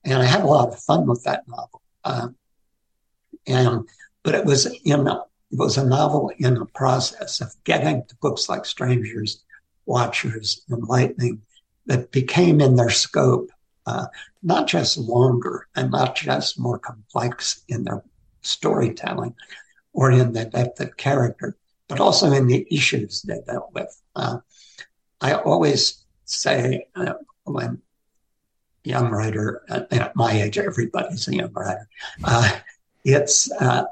[0.04, 1.82] And I had a lot of fun with that novel.
[2.04, 2.30] Uh,
[3.48, 3.88] and
[4.24, 8.16] but it was in a, it was a novel in the process of getting to
[8.22, 9.44] books like Strangers,
[9.86, 11.42] Watchers, and Lightning
[11.86, 13.50] that became in their scope
[13.86, 14.08] uh,
[14.44, 18.04] not just longer and not just more complex in their
[18.42, 19.36] storytelling
[19.94, 21.56] or in the depth of character,
[21.88, 24.02] but also in the issues they dealt with.
[24.16, 24.38] Uh,
[25.20, 27.14] I always say uh,
[27.44, 27.82] when
[28.84, 31.88] young writer at, at, my age, everybody's a young writer.
[32.24, 32.52] Uh,
[33.04, 33.84] it's uh,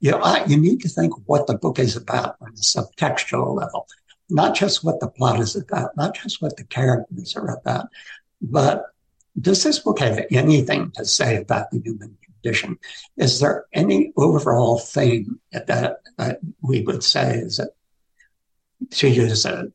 [0.00, 3.86] you know you need to think what the book is about on the subtextual level
[4.30, 7.88] not just what the plot is about, not just what the characters are about,
[8.40, 8.86] but
[9.40, 12.78] does this book have anything to say about the human condition.
[13.16, 15.66] Is there any overall theme that,
[16.18, 17.70] that we would say is that,
[18.90, 19.68] to use a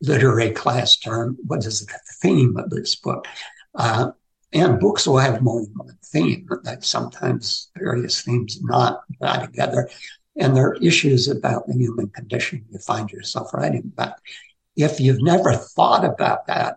[0.00, 3.26] literary class term, what is the theme of this book?
[3.74, 4.12] Uh,
[4.52, 9.88] and books will have more than one theme, that sometimes various themes not tie together.
[10.36, 14.14] And there are issues about the human condition you find yourself writing about.
[14.76, 16.76] If you've never thought about that,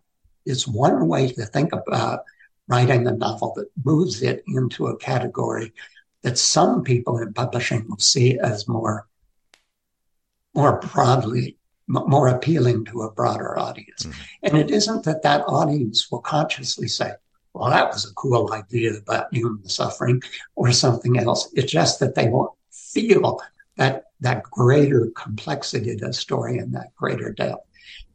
[0.50, 2.24] it's one way to think about
[2.68, 5.74] writing a novel that moves it into a category
[6.22, 9.08] that some people in publishing will see as more,
[10.54, 14.04] more broadly, more appealing to a broader audience.
[14.04, 14.22] Mm-hmm.
[14.44, 17.12] And it isn't that that audience will consciously say,
[17.54, 20.22] well, that was a cool idea about human suffering
[20.56, 21.50] or something else.
[21.54, 23.42] It's just that they won't feel
[23.78, 27.66] that, that greater complexity of the story and that greater depth.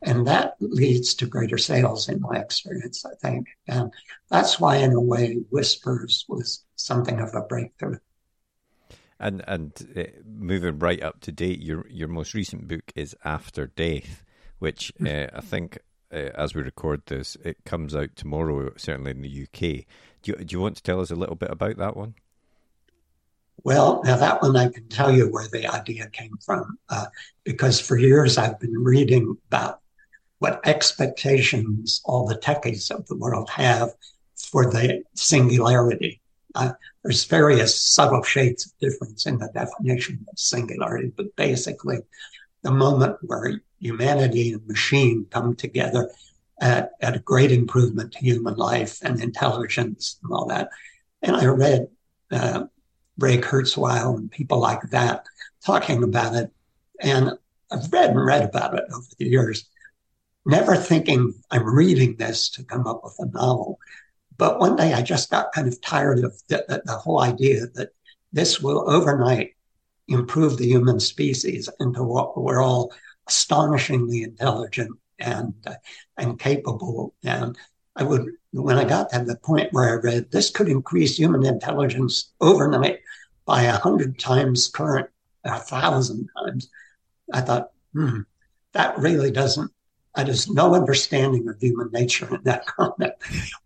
[0.04, 3.48] And that leads to greater sales in my experience, I think.
[3.66, 3.90] And
[4.28, 7.98] that's why, in a way, Whispers was something of a breakthrough.
[9.18, 13.68] And and uh, moving right up to date, your your most recent book is After
[13.68, 14.22] Death,
[14.58, 15.06] which hmm.
[15.06, 15.78] uh, I think,
[16.12, 19.86] uh, as we record this, it comes out tomorrow, certainly in the UK.
[20.22, 22.14] Do you, do you want to tell us a little bit about that one?
[23.62, 27.06] Well, now that one I can tell you where the idea came from, uh,
[27.44, 29.80] because for years I've been reading about
[30.38, 33.90] what expectations all the techies of the world have
[34.36, 36.20] for the singularity.
[36.54, 36.72] Uh,
[37.02, 41.98] there's various subtle shades of difference in the definition of singularity, but basically,
[42.62, 46.10] the moment where humanity and machine come together
[46.60, 50.70] at, at a great improvement to human life and intelligence and all that.
[51.22, 51.88] And I read
[52.30, 52.64] uh,
[53.18, 55.24] Ray Kurzweil and people like that
[55.64, 56.50] talking about it.
[57.00, 57.32] And
[57.70, 59.68] I've read and read about it over the years
[60.44, 63.78] never thinking I'm reading this to come up with a novel.
[64.36, 67.66] But one day I just got kind of tired of the, the, the whole idea
[67.74, 67.90] that
[68.32, 69.54] this will overnight
[70.08, 72.92] improve the human species into what we're all
[73.26, 75.74] astonishingly intelligent and uh,
[76.18, 77.14] and capable.
[77.22, 77.56] And
[77.96, 81.46] I would, when I got to the point where I read this could increase human
[81.46, 83.00] intelligence overnight
[83.46, 85.08] by a hundred times current,
[85.44, 86.68] a thousand times,
[87.32, 88.20] I thought, hmm,
[88.72, 89.70] that really doesn't
[90.14, 93.12] that is no understanding of human nature in that comment.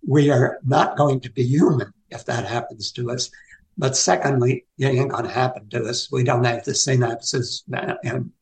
[0.06, 3.30] We are not going to be human if that happens to us.
[3.76, 6.10] But secondly, it ain't going to happen to us.
[6.10, 7.62] We don't have the synapses,
[8.02, 8.32] and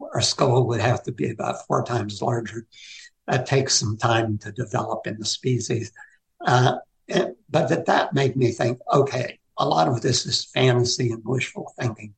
[0.00, 2.66] our skull would have to be about four times larger.
[3.26, 5.92] That takes some time to develop in the species.
[6.44, 11.10] Uh, and, but that, that made me think, okay, a lot of this is fantasy
[11.10, 12.14] and wishful thinking.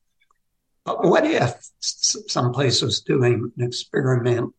[0.85, 4.53] But what if some place was doing an experiment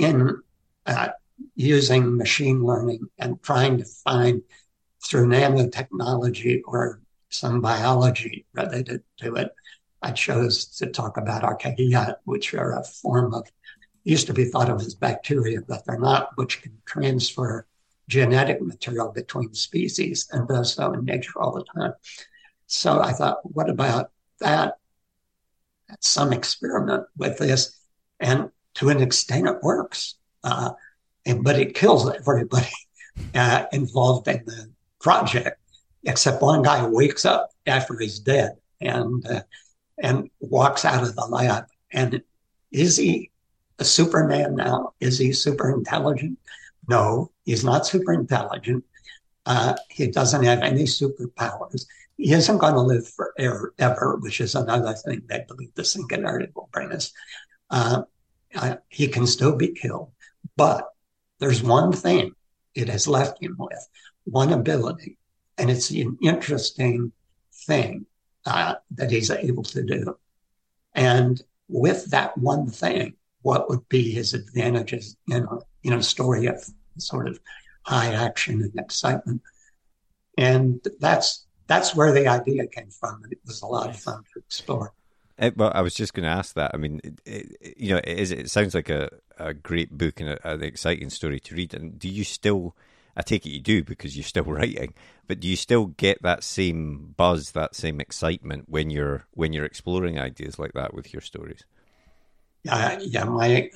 [0.00, 0.42] in
[0.86, 1.08] uh,
[1.54, 4.42] using machine learning and trying to find
[5.06, 9.54] through nanotechnology or some biology related to it.
[10.02, 13.46] I chose to talk about archaea, which are a form of,
[14.04, 17.66] used to be thought of as bacteria, but they're not, which can transfer
[18.08, 21.92] genetic material between species and does so in nature all the time.
[22.66, 24.78] So I thought, what about that?
[26.00, 27.78] Some experiment with this.
[28.18, 28.50] And
[28.80, 30.16] to an extent, it works.
[30.42, 30.70] Uh,
[31.26, 32.66] and, but it kills everybody
[33.34, 34.70] uh, involved in the
[35.00, 35.60] project,
[36.04, 39.42] except one guy wakes up after he's dead and uh,
[40.02, 41.66] and walks out of the lab.
[41.92, 42.22] And
[42.72, 43.30] is he
[43.78, 44.94] a Superman now?
[44.98, 46.38] Is he super intelligent?
[46.88, 48.82] No, he's not super intelligent.
[49.44, 51.84] Uh, he doesn't have any superpowers.
[52.16, 56.70] He isn't going to live forever, which is another thing they believe the singularity will
[56.72, 57.12] bring us.
[57.68, 58.02] Uh,
[58.88, 60.10] he can still be killed.
[60.56, 60.88] But
[61.38, 62.32] there's one thing
[62.74, 63.88] it has left him with,
[64.24, 65.18] one ability,
[65.58, 67.12] and it's an interesting
[67.66, 68.06] thing
[68.46, 70.16] uh, that he's able to do.
[70.94, 76.46] And with that one thing, what would be his advantages in a, in a story
[76.46, 76.64] of
[76.98, 77.40] sort of
[77.82, 79.42] high action and excitement?
[80.36, 83.22] And that's that's where the idea came from.
[83.22, 84.92] And it was a lot of fun to explore.
[85.40, 86.72] It, well, I was just going to ask that.
[86.74, 90.20] I mean, it, it, you know, it, is, it sounds like a, a great book
[90.20, 91.74] and a, an exciting story to read.
[91.74, 92.76] And do you still?
[93.16, 94.94] I take it you do because you're still writing.
[95.26, 99.64] But do you still get that same buzz, that same excitement when you're when you're
[99.64, 101.64] exploring ideas like that with your stories?
[102.62, 103.24] Yeah, yeah.
[103.24, 103.70] My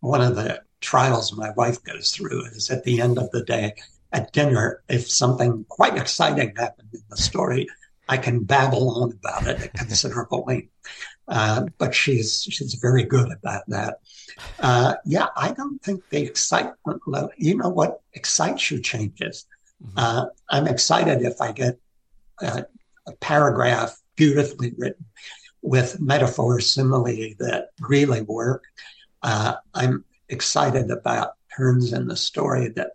[0.00, 3.74] one of the trials my wife goes through is at the end of the day
[4.14, 7.68] at dinner, if something quite exciting happened in the story,
[8.08, 10.70] I can babble on about it at considerable length.
[11.26, 14.00] Uh, but she's she's very good about that.
[14.60, 17.30] Uh, yeah, I don't think the excitement level.
[17.38, 19.46] You know what excites you changes.
[19.82, 19.98] Mm-hmm.
[19.98, 21.78] Uh, I'm excited if I get
[22.40, 22.66] a,
[23.06, 25.06] a paragraph beautifully written
[25.62, 28.64] with metaphor simile that really work.
[29.22, 32.92] Uh, I'm excited about turns in the story that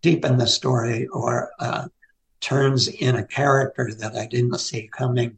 [0.00, 1.88] deepen the story or uh,
[2.40, 5.36] turns in a character that I didn't see coming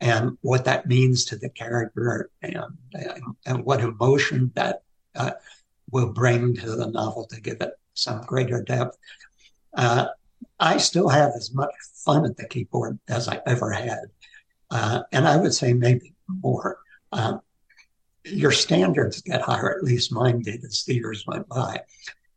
[0.00, 2.56] and what that means to the character and,
[2.94, 4.82] and, and what emotion that
[5.14, 5.32] uh,
[5.90, 8.96] will bring to the novel to give it some greater depth.
[9.74, 10.06] Uh,
[10.58, 11.70] I still have as much
[12.04, 14.04] fun at the keyboard as I ever had.
[14.70, 16.78] Uh, and I would say maybe more.
[17.12, 17.40] Um,
[18.24, 21.80] your standards get higher, at least mine did as the years went by.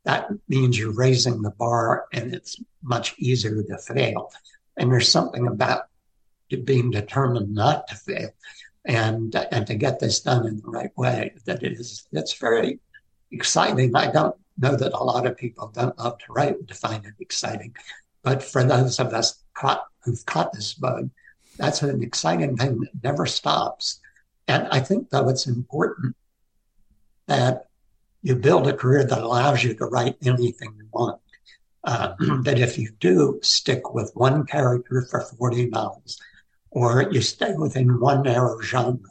[0.06, 4.32] That means you're raising the bar and it's much easier to fail.
[4.78, 5.84] And there's something about
[6.66, 8.30] being determined not to fail
[8.86, 12.80] and and to get this done in the right way that is that's very
[13.32, 13.96] exciting.
[13.96, 17.14] I don't know that a lot of people don't love to write to find it
[17.20, 17.76] exciting,
[18.22, 21.10] but for those of us caught, who've caught this bug,
[21.58, 24.00] that's an exciting thing that never stops.
[24.48, 26.16] And I think though it's important
[27.28, 27.68] that
[28.24, 31.20] you build a career that allows you to write anything you want.
[31.84, 36.20] Uh, that if you do stick with one character for 40 novels,
[36.72, 39.10] or you stay within one narrow genre,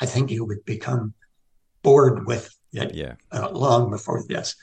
[0.00, 1.14] I think you would become
[1.82, 3.14] bored with it yeah.
[3.32, 4.54] uh, long before this.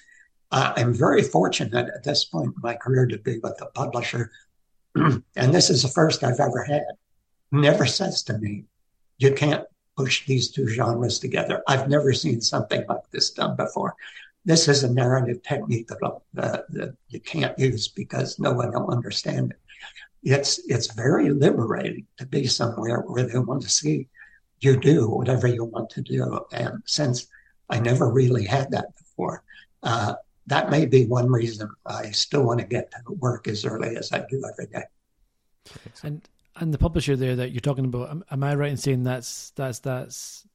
[0.52, 4.32] Uh, I'm very fortunate at this point in my career to be with a publisher,
[4.96, 6.86] and this is the first I've ever had.
[7.52, 8.66] Never says to me,
[9.18, 9.66] "You can't
[10.00, 13.92] push these two genres together." I've never seen something like this done before.
[14.46, 18.90] This is a narrative technique that, uh, that you can't use because no one will
[18.98, 19.60] understand it.
[20.36, 23.98] It's it's very liberating to be somewhere where they want to see
[24.66, 26.22] you do whatever you want to do,
[26.52, 27.28] and since
[27.70, 29.44] I never really had that before.
[29.84, 30.16] Uh,
[30.48, 34.12] that may be one reason I still want to get to work as early as
[34.12, 34.84] I do every day.
[36.04, 36.28] And
[36.60, 39.52] and the publisher there that you're talking about, am, am I right in saying that's
[39.52, 40.48] that's that's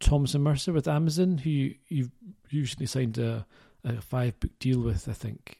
[0.00, 2.10] Thomas and Mercer with Amazon, who you, you've
[2.52, 3.46] recently signed a,
[3.84, 5.08] a five book deal with?
[5.08, 5.58] I think.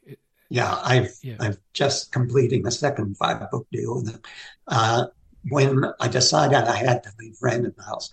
[0.49, 1.37] Yeah, I've yeah.
[1.41, 4.05] I'm just completing a second five book deal.
[4.69, 5.07] Uh,
[5.49, 8.11] when I decided I had to leave Random House,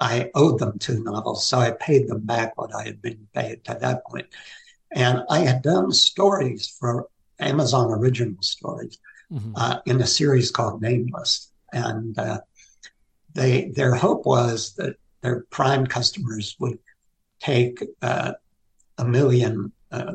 [0.00, 3.64] I owed them two novels, so I paid them back what I had been paid
[3.64, 4.26] to that point.
[4.92, 7.08] And I had done stories for
[7.40, 8.98] Amazon original stories
[9.32, 9.52] mm-hmm.
[9.56, 12.40] uh, in a series called Nameless, and uh,
[13.34, 16.78] they their hope was that their prime customers would
[17.40, 18.32] take uh,
[18.98, 20.14] a million uh,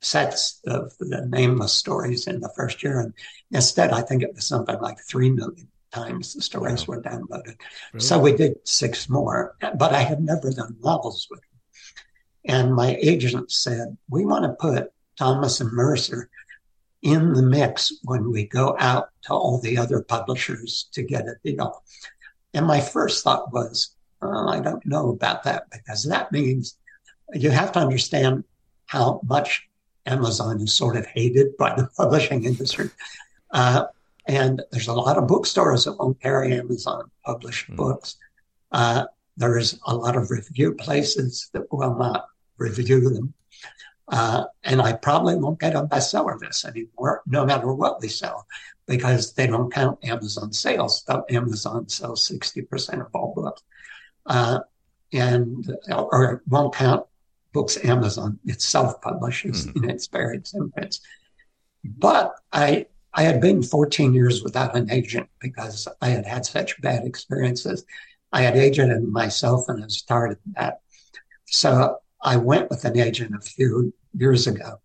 [0.00, 3.12] sets of the Nameless stories in the first year, and
[3.50, 6.96] instead, I think it was something like three million times the stories wow.
[6.96, 7.56] were downloaded.
[7.92, 8.04] Really?
[8.04, 12.56] So we did six more, but I had never done novels with him.
[12.56, 16.30] And my agent said, We want to put Thomas and Mercer
[17.02, 21.34] in the mix when we go out to all the other publishers to get a
[21.44, 21.82] deal.
[22.52, 26.76] And my first thought was, oh, I don't know about that because that means
[27.32, 28.44] you have to understand
[28.86, 29.68] how much
[30.06, 32.90] Amazon is sort of hated by the publishing industry.
[33.50, 33.86] Uh,
[34.26, 37.76] and there's a lot of bookstores that won't carry Amazon published mm.
[37.76, 38.16] books.
[38.72, 42.26] Uh, there's a lot of review places that will not
[42.58, 43.32] review them.
[44.10, 48.44] Uh, and I probably won't get a bestseller list anymore, no matter what we sell,
[48.86, 51.04] because they don't count Amazon sales.
[51.30, 53.62] Amazon sells 60% of all books.
[54.26, 54.60] Uh,
[55.12, 57.06] and, or it won't count
[57.52, 59.76] books Amazon itself publishes mm.
[59.76, 61.00] in its various imprints.
[61.84, 66.80] But I I had been 14 years without an agent because I had had such
[66.80, 67.84] bad experiences.
[68.32, 70.80] I had agented myself and I started that.
[71.46, 74.80] So I went with an agent a few years ago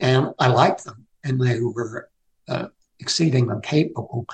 [0.00, 2.08] and I liked them and they were
[2.48, 2.68] uh,
[3.00, 4.26] exceedingly capable.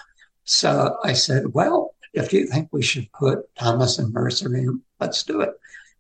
[0.45, 5.23] So I said, well, if you think we should put Thomas and Mercer in, let's
[5.23, 5.55] do it.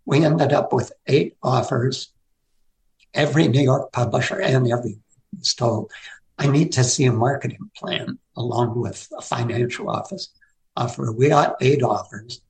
[0.04, 2.10] We ended up with eight offers.
[3.14, 4.98] Every New York publisher and every
[5.38, 5.90] was told
[6.38, 10.30] I need to see a marketing plan along with a financial office
[10.76, 11.12] offer.
[11.12, 12.40] We got eight offers.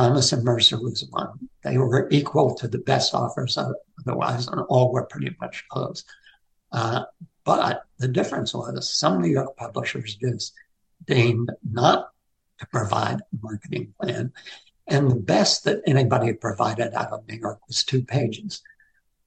[0.00, 1.48] Thomas and Mercer was one.
[1.62, 6.04] They were equal to the best offers otherwise, and all were pretty much close.
[6.72, 7.04] Uh,
[7.44, 10.54] but the difference was some New York publishers just
[11.06, 12.10] deigned not
[12.58, 14.32] to provide a marketing plan.
[14.86, 18.62] And the best that anybody provided out of New York was two pages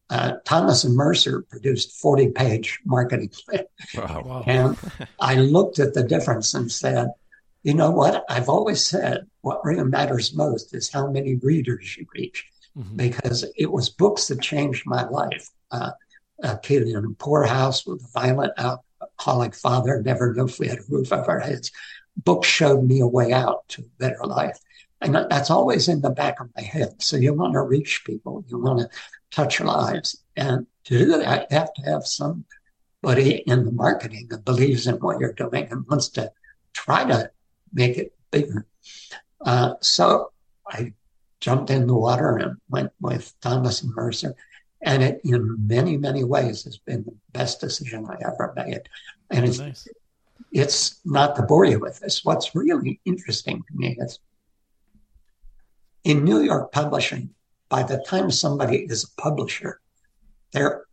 [0.10, 3.64] uh, Thomas and Mercer produced 40 page marketing plan.
[3.96, 4.44] Wow.
[4.46, 4.78] And
[5.20, 7.10] I looked at the difference and said,
[7.64, 8.26] you know what?
[8.30, 12.46] I've always said what really matters most is how many readers you reach,
[12.78, 12.96] mm-hmm.
[12.96, 15.50] because it was books that changed my life.
[15.72, 15.92] Uh,
[16.44, 20.80] a kid in a poorhouse with a violent alcoholic father, never knew if we had
[20.80, 21.72] a roof over our heads.
[22.18, 24.58] Books showed me a way out to a better life.
[25.02, 27.02] And that's always in the back of my head.
[27.02, 28.90] So you want to reach people, you want to
[29.32, 30.22] touch lives.
[30.36, 34.96] And to do that, you have to have somebody in the marketing that believes in
[34.96, 36.32] what you're doing and wants to
[36.74, 37.32] try to
[37.74, 38.66] make it bigger.
[39.46, 40.32] Uh, so
[40.68, 40.94] I
[41.40, 44.36] jumped in the water and went with Thomas and Mercer.
[44.82, 48.82] And it, in many, many ways, has been the best decision I ever made.
[49.30, 49.88] And it's, nice.
[50.52, 52.24] it's not to bore you with this.
[52.24, 54.20] What's really interesting to me is
[56.04, 57.30] in New York publishing,
[57.70, 59.80] by the time somebody is a publisher,
[60.52, 60.86] they're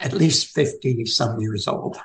[0.00, 1.96] at least 50 some years old.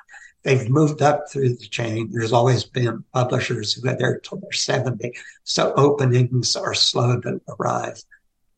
[0.48, 2.08] They've moved up through the chain.
[2.10, 5.12] There's always been publishers who are there till they're 70.
[5.44, 8.02] So openings are slow to arrive.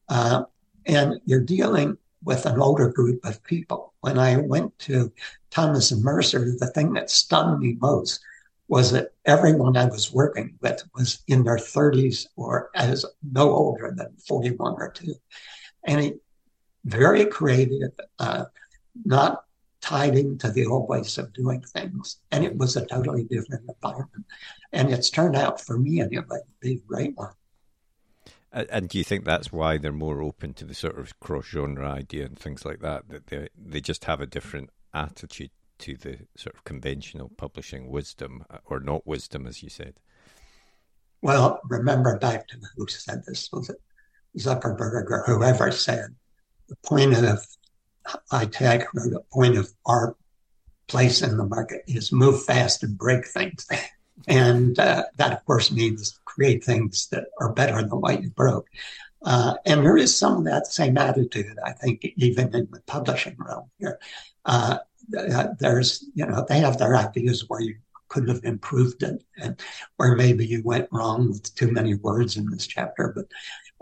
[0.08, 0.44] Uh,
[0.86, 3.92] and you're dealing with an older group of people.
[4.02, 5.12] When I went to
[5.50, 8.20] Thomas and Mercer, the thing that stunned me most
[8.68, 13.92] was that everyone I was working with was in their 30s or as no older
[13.96, 15.12] than 41 or 2.
[15.88, 16.14] And
[16.84, 18.44] very creative, uh,
[19.04, 19.42] not
[19.80, 22.18] tied into the old ways of doing things.
[22.30, 24.26] And it was a totally different environment.
[24.72, 27.32] And it's turned out for me anyway to be a great one.
[28.52, 31.88] And do you think that's why they're more open to the sort of cross genre
[31.88, 33.08] idea and things like that?
[33.08, 38.44] That they they just have a different attitude to the sort of conventional publishing wisdom,
[38.64, 39.94] or not wisdom, as you said.
[41.22, 43.80] Well, remember back to who said this was it
[44.36, 46.14] Zuckerberg or whoever said
[46.68, 47.46] the point of
[48.30, 50.16] high tech or the point of our
[50.88, 53.66] place in the market is move fast and break things.
[54.28, 58.66] And uh, that, of course, means create things that are better than what you broke.
[59.24, 63.36] Uh, and there is some of that same attitude, I think, even in the publishing
[63.38, 63.98] realm here.
[64.44, 64.78] Uh,
[65.18, 67.76] uh there's, you know, they have their ideas where you
[68.08, 69.58] could have improved it and
[69.96, 73.14] where maybe you went wrong with too many words in this chapter.
[73.14, 73.26] But,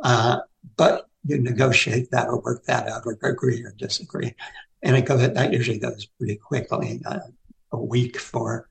[0.05, 0.41] uh,
[0.77, 4.35] but you negotiate that or work that out or agree or disagree.
[4.83, 7.21] And it goes, that usually goes pretty quickly, uh,
[7.73, 8.69] a week for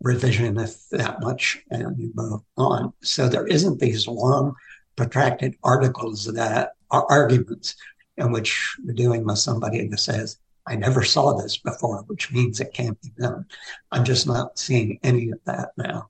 [0.00, 2.92] revision, if that much, and you move on.
[3.02, 4.54] So there isn't these long,
[4.96, 7.76] protracted articles that are arguments
[8.16, 12.60] in which you're dealing with somebody who says, I never saw this before, which means
[12.60, 13.46] it can't be done.
[13.90, 16.08] I'm just not seeing any of that now.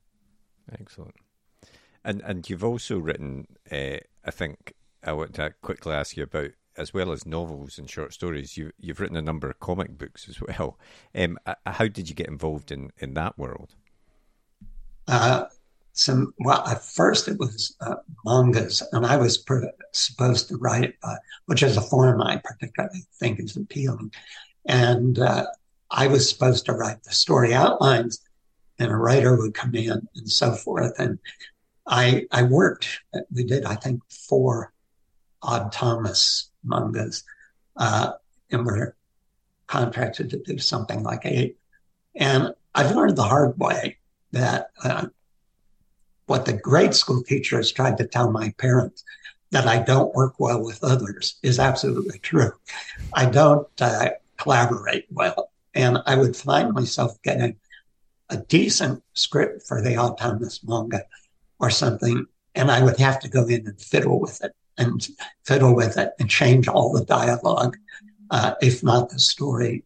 [0.81, 1.15] Excellent.
[2.05, 4.75] And and you've also written, uh, I think,
[5.05, 8.73] I want to quickly ask you about, as well as novels and short stories, you,
[8.79, 10.79] you've written a number of comic books as well.
[11.15, 13.75] Um, how did you get involved in, in that world?
[15.09, 15.45] Uh,
[15.93, 19.45] some well, at first it was uh, mangas, and I was
[19.93, 24.13] supposed to write it, uh, which is a form I particularly think is appealing.
[24.65, 25.47] And uh,
[25.91, 28.21] I was supposed to write the story outlines,
[28.79, 30.93] and a writer would come in and so forth.
[30.99, 31.19] And
[31.87, 33.01] I I worked.
[33.35, 34.73] We did I think four
[35.43, 37.25] Odd Thomas mangas,
[37.77, 38.13] uh,
[38.51, 38.95] and we're
[39.67, 41.57] contracted to do something like eight.
[42.15, 43.99] And I've learned the hard way
[44.33, 45.07] that uh,
[46.27, 49.05] what the grade school teachers tried to tell my parents
[49.51, 52.53] that I don't work well with others is absolutely true.
[53.13, 55.51] I don't uh, collaborate well.
[55.75, 57.57] And I would find myself getting
[58.31, 61.05] a decent script for the Thomas manga
[61.59, 65.09] or something, and I would have to go in and fiddle with it and
[65.45, 67.77] fiddle with it and change all the dialogue,
[68.31, 69.85] uh, if not the story.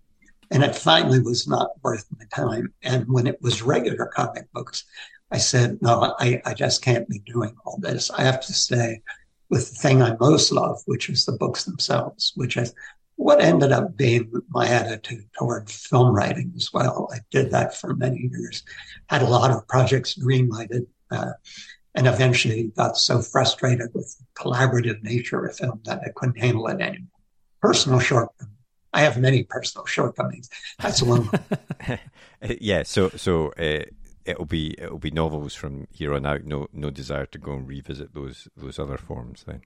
[0.51, 2.73] And it finally was not worth my time.
[2.83, 4.85] And when it was regular comic books,
[5.31, 8.11] I said, no, I, I just can't be doing all this.
[8.11, 9.03] I have to stay
[9.51, 12.73] with the thing I most love, which is the books themselves, which is
[13.17, 17.09] what ended up being my attitude toward film writing as well.
[17.13, 18.63] I did that for many years,
[19.09, 20.87] had a lot of projects greenlighted.
[21.11, 21.33] Uh,
[21.97, 26.69] and eventually got so frustrated with the collaborative nature of film that I couldn't handle
[26.69, 27.09] it anymore.
[27.63, 28.53] Personal shortcomings.
[28.93, 30.49] I have many personal shortcomings.
[30.79, 31.29] That's one.
[32.61, 32.83] yeah.
[32.83, 33.85] So so uh,
[34.25, 36.45] it'll be it'll be novels from here on out.
[36.45, 39.63] No no desire to go and revisit those those other forms then.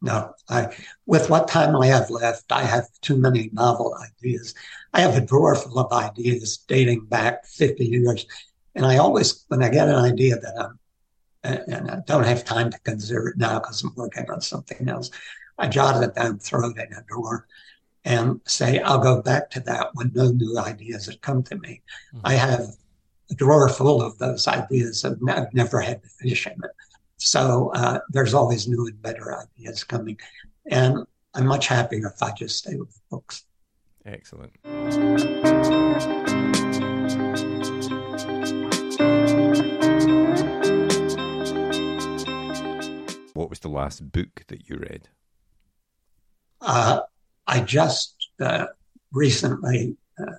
[0.00, 0.74] No, I
[1.06, 4.54] with what time I have left, I have too many novel ideas.
[4.92, 8.26] I have a drawer full of ideas dating back fifty years,
[8.74, 10.78] and I always when I get an idea that I'm
[11.44, 15.10] and I don't have time to consider it now because I'm working on something else.
[15.58, 17.46] I jot it down, throw it in a drawer,
[18.04, 21.82] and say, I'll go back to that when no new ideas have come to me.
[22.14, 22.26] Mm-hmm.
[22.26, 22.62] I have
[23.30, 26.56] a drawer full of those ideas and I've never had to finish it.
[27.18, 30.18] So uh, there's always new and better ideas coming.
[30.70, 33.44] And I'm much happier if I just stay with the books.
[34.06, 34.52] Excellent.
[43.50, 45.08] Was the last book that you read?
[46.60, 47.00] Uh,
[47.46, 48.66] I just uh,
[49.12, 50.32] recently uh,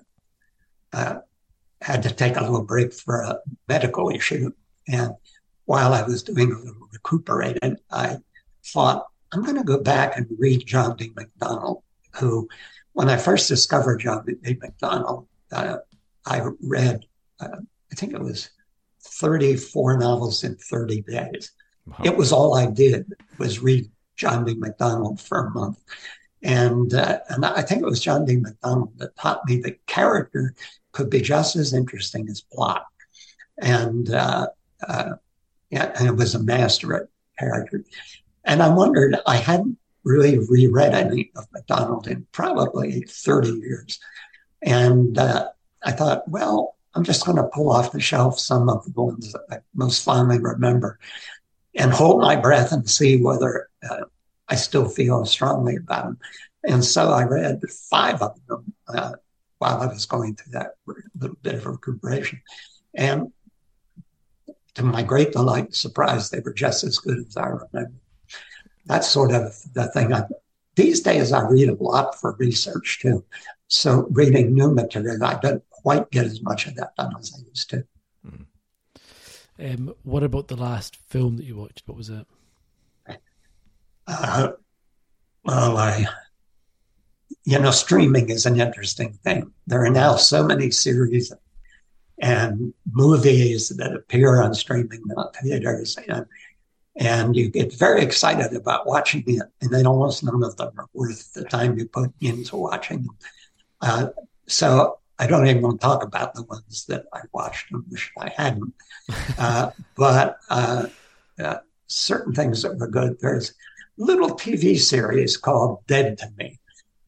[0.94, 1.20] uh,
[1.82, 4.52] had to take a little break for a medical issue.
[4.88, 5.14] And
[5.66, 8.18] while I was doing a little recuperating, I
[8.66, 11.12] thought, I'm going to go back and read John D.
[11.16, 11.84] MacDonald,
[12.16, 12.50] who,
[12.94, 14.58] when I first discovered John D.
[14.60, 15.78] MacDonald, uh,
[16.26, 17.06] I read,
[17.40, 17.58] uh,
[17.92, 18.50] I think it was
[19.02, 21.52] 34 novels in 30 days.
[21.90, 21.98] Wow.
[22.04, 24.54] It was all I did was read John D.
[24.56, 25.80] MacDonald for a month.
[26.42, 28.38] And, uh, and I think it was John D.
[28.38, 30.54] MacDonald that taught me that character
[30.92, 32.86] could be just as interesting as plot.
[33.62, 34.48] And, uh,
[34.88, 35.14] uh,
[35.70, 37.84] yeah, and it was a master at character.
[38.46, 44.00] And I wondered, I hadn't really reread any of MacDonald in probably 30 years.
[44.62, 45.50] And uh,
[45.84, 49.32] I thought, well, I'm just going to pull off the shelf some of the ones
[49.32, 51.00] that I most fondly remember
[51.76, 54.06] and hold my breath and see whether uh,
[54.48, 56.18] I still feel strongly about them.
[56.64, 59.14] And so I read five of them uh,
[59.60, 60.72] while I was going through that
[61.16, 62.42] little bit of recuperation.
[62.96, 63.32] And
[64.76, 67.94] to my great delight and surprise, they were just as good as I remember.
[68.86, 70.14] That's sort of the thing.
[70.14, 70.24] I,
[70.76, 73.24] these days, I read a lot for research too.
[73.68, 77.48] So reading new material, I don't quite get as much of that done as I
[77.48, 77.84] used to.
[78.26, 78.46] Mm.
[79.60, 81.84] Um, what about the last film that you watched?
[81.86, 82.26] What was it?
[84.08, 84.52] Uh,
[85.44, 86.06] well, I,
[87.44, 89.52] you know, streaming is an interesting thing.
[89.68, 91.32] There are now so many series
[92.22, 95.04] and movies that appear on streaming,
[95.42, 96.26] theaters, and
[96.96, 100.90] and you get very excited about watching it, and then almost none of them are
[100.94, 103.18] worth the time you put into watching them.
[103.82, 104.08] Uh,
[104.48, 108.12] so I don't even want to talk about the ones that I watched and wish
[108.18, 108.74] I hadn't.
[109.38, 110.88] Uh, but uh,
[111.38, 111.58] uh,
[111.88, 113.20] certain things that were good.
[113.20, 113.54] There's a
[114.04, 116.60] little TV series called Dead to Me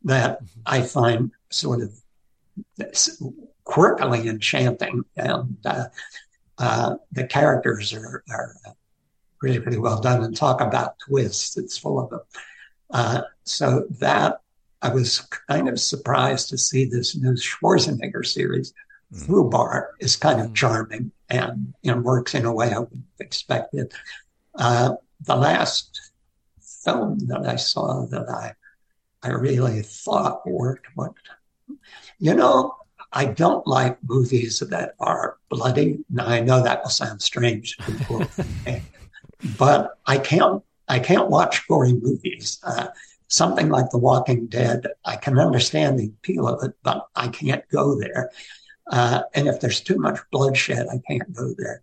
[0.04, 1.94] that I find sort of
[3.66, 5.86] quirkily enchanting, and uh,
[6.58, 8.56] uh, the characters are, are
[9.42, 10.24] really pretty well done.
[10.24, 12.22] And talk about twists; it's full of them.
[12.90, 14.42] Uh, so that
[14.82, 18.74] I was kind of surprised to see this new Schwarzenegger series.
[19.14, 19.28] Mm.
[19.28, 20.56] Fubar is kind of mm.
[20.56, 23.94] charming and works in a way I wouldn't have expected.
[24.56, 26.12] Uh, the last
[26.84, 28.54] film that I saw that I
[29.24, 31.14] I really thought worked, but
[32.18, 32.76] you know,
[33.14, 36.00] I don't like movies that are bloody.
[36.10, 38.26] Now I know that will sound strange to people,
[39.60, 42.60] but I can't I can't watch gory movies.
[42.64, 42.88] Uh,
[43.32, 47.68] something like The Walking Dead, I can understand the appeal of it, but I can't
[47.70, 48.30] go there.
[48.92, 51.82] Uh, and if there's too much bloodshed, I can't go there.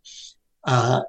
[0.65, 1.01] Uh,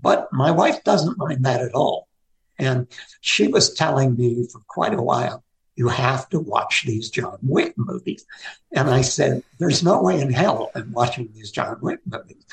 [0.00, 2.08] but my wife doesn't mind that at all.
[2.56, 2.86] And
[3.20, 5.42] she was telling me for quite a while,
[5.74, 8.24] you have to watch these John Wick movies.
[8.72, 12.44] And I said, there's no way in hell I'm watching these John Wick movies.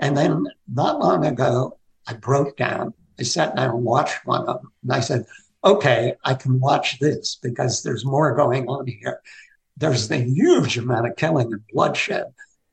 [0.00, 1.76] And then not long ago,
[2.06, 2.94] I broke down.
[3.18, 4.72] I sat down and watched one of them.
[4.84, 5.26] And I said,
[5.64, 9.20] okay, I can watch this because there's more going on here.
[9.76, 12.26] There's a huge amount of killing and bloodshed,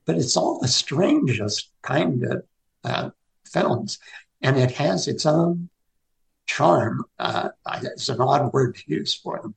[0.06, 2.44] but it's all the strangest kind of
[2.84, 3.10] uh,
[3.46, 4.00] films.
[4.42, 5.70] And it has its own
[6.46, 7.06] charm.
[7.20, 7.50] Uh,
[7.82, 9.56] it's an odd word to use for them.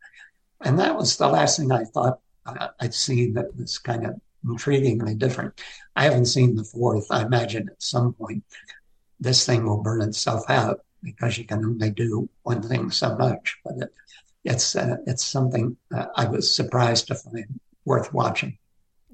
[0.62, 4.14] And that was the last thing I thought uh, I'd seen that was kind of
[4.44, 5.60] intriguingly different.
[5.94, 7.06] I haven't seen the fourth.
[7.10, 8.44] I imagine at some point
[9.20, 13.59] this thing will burn itself out because you can only do one thing so much.
[13.64, 13.94] But it,
[14.44, 18.59] it's uh, it's something uh, I was surprised to find worth watching.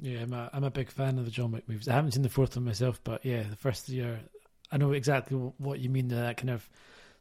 [0.01, 1.89] Yeah, I'm a, I'm a big fan of the John Wick movies.
[1.89, 4.21] I haven't seen the fourth one myself, but yeah, the first three are.
[4.71, 6.09] I know exactly what you mean.
[6.09, 6.69] That kind of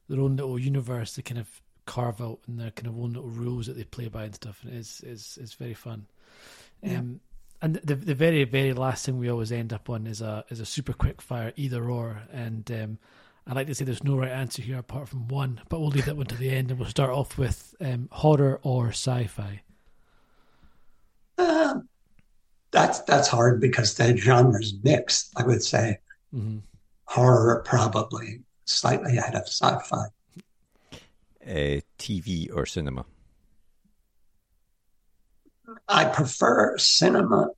[0.10, 3.30] their own little universe, they kind of carve out and their kind of own little
[3.30, 6.08] rules that they play by and stuff, and it's it's it's very fun.
[6.82, 7.00] Yeah.
[7.00, 7.20] Um,
[7.62, 10.60] and the the very very last thing we always end up on is a is
[10.60, 12.98] a super quick fire either or, and um,
[13.46, 16.06] I like to say there's no right answer here apart from one, but we'll leave
[16.06, 19.62] that one to the end and we'll start off with um, horror or sci-fi.
[21.38, 21.76] Uh,
[22.72, 25.34] that's that's hard because the genre's mixed.
[25.36, 26.00] I would say
[26.34, 26.60] mm-hmm.
[27.06, 30.06] horror probably slightly ahead of sci-fi.
[31.46, 33.06] Uh, TV or cinema?
[35.90, 37.50] I prefer cinema,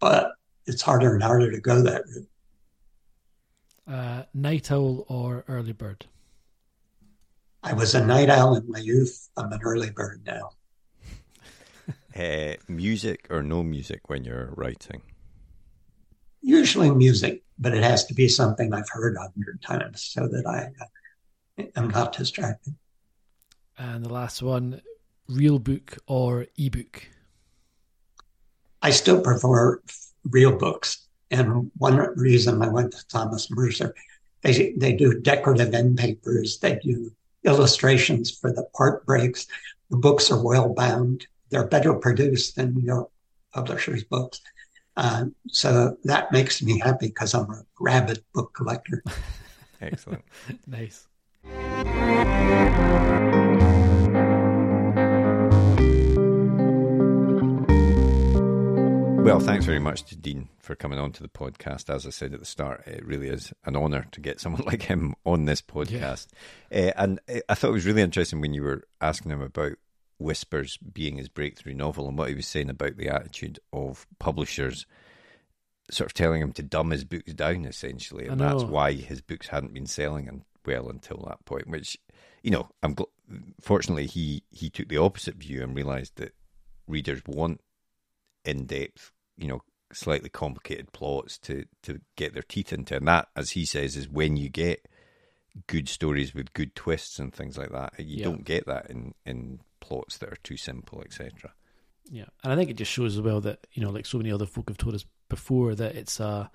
[0.00, 0.32] but
[0.66, 2.28] it's harder and harder to go that route.
[3.86, 6.06] Uh, night owl or early bird?
[7.62, 9.28] I was a night owl in my youth.
[9.36, 10.50] I'm an early bird now.
[12.16, 15.02] uh, music or no music when you're writing?
[16.40, 20.46] Usually music, but it has to be something I've heard a hundred times so that
[20.46, 20.70] I
[21.62, 22.74] uh, am not distracted.
[23.78, 24.80] And the last one,
[25.28, 27.08] real book or ebook?
[28.82, 29.80] I still prefer
[30.24, 31.03] real books.
[31.34, 33.92] And one reason I went to Thomas Mercer,
[34.42, 37.10] they, they do decorative end papers, they do
[37.42, 39.46] illustrations for the part breaks.
[39.90, 41.26] The books are well bound.
[41.50, 43.08] They're better produced than your
[43.52, 44.40] publisher's books.
[44.96, 49.02] Uh, so that makes me happy because I'm a rabid book collector.
[49.80, 50.22] Excellent.
[50.68, 51.08] nice.
[59.24, 61.88] Well, thanks very much to Dean for coming on to the podcast.
[61.88, 64.82] As I said at the start, it really is an honour to get someone like
[64.82, 66.26] him on this podcast.
[66.70, 66.92] Yeah.
[66.94, 69.78] Uh, and I thought it was really interesting when you were asking him about
[70.18, 74.84] Whispers being his breakthrough novel and what he was saying about the attitude of publishers
[75.90, 78.26] sort of telling him to dumb his books down, essentially.
[78.26, 81.96] And that's why his books hadn't been selling well until that point, which,
[82.42, 83.08] you know, I'm gl-
[83.58, 86.34] fortunately he, he took the opposite view and realised that
[86.86, 87.62] readers want
[88.44, 89.62] in depth you know
[89.92, 94.08] slightly complicated plots to to get their teeth into, and that, as he says, is
[94.08, 94.86] when you get
[95.66, 97.94] good stories with good twists and things like that.
[97.98, 98.24] You yeah.
[98.24, 101.52] don't get that in in plots that are too simple, etc.
[102.10, 104.32] Yeah, and I think it just shows as well that you know, like so many
[104.32, 106.50] other folk have told us before, that it's a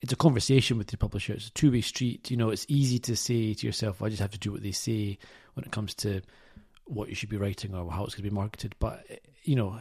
[0.00, 1.32] it's a conversation with the publisher.
[1.32, 2.30] It's a two way street.
[2.30, 4.62] You know, it's easy to say to yourself, well, "I just have to do what
[4.62, 5.18] they say"
[5.54, 6.22] when it comes to
[6.84, 8.74] what you should be writing or how it's going to be marketed.
[8.78, 9.04] But
[9.44, 9.80] you know,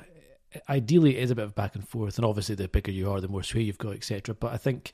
[0.70, 3.22] ideally it is a bit of back and forth, and obviously the bigger you are,
[3.22, 4.36] the more sway you've got, etc.
[4.36, 4.92] But I think,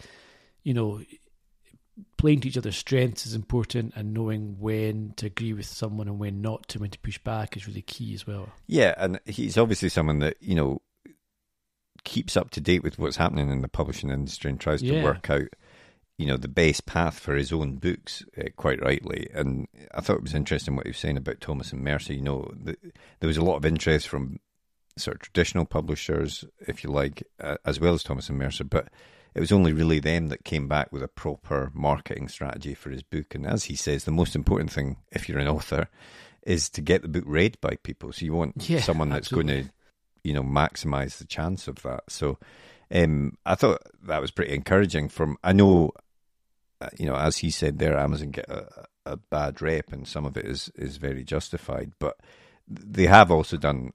[0.64, 1.02] you know,
[2.18, 6.20] playing to each other's strengths is important, and knowing when to agree with someone and
[6.20, 8.50] when not to, when to push back is really key as well.
[8.68, 10.82] Yeah, and he's obviously someone that you know
[12.04, 15.30] keeps up to date with what's happening in the publishing industry and tries to work
[15.30, 15.48] out
[16.18, 20.18] you know the best path for his own books uh, quite rightly and i thought
[20.18, 22.76] it was interesting what he was saying about thomas and mercer you know the,
[23.20, 24.40] there was a lot of interest from
[25.00, 28.90] sort of traditional publishers, if you like, uh, as well as Thomas and Mercer, but
[29.36, 33.04] it was only really them that came back with a proper marketing strategy for his
[33.04, 33.36] book.
[33.36, 35.90] And as he says, the most important thing, if you're an author,
[36.44, 38.12] is to get the book read by people.
[38.12, 39.54] So you want yeah, someone that's absolutely.
[39.54, 39.72] going to,
[40.24, 42.04] you know, maximize the chance of that.
[42.10, 42.40] So
[42.90, 45.10] um, I thought that was pretty encouraging.
[45.10, 45.92] From I know,
[46.82, 50.26] uh, you know, as he said there, Amazon get a, a bad rep, and some
[50.26, 52.18] of it is is very justified, but
[52.68, 53.92] they have also done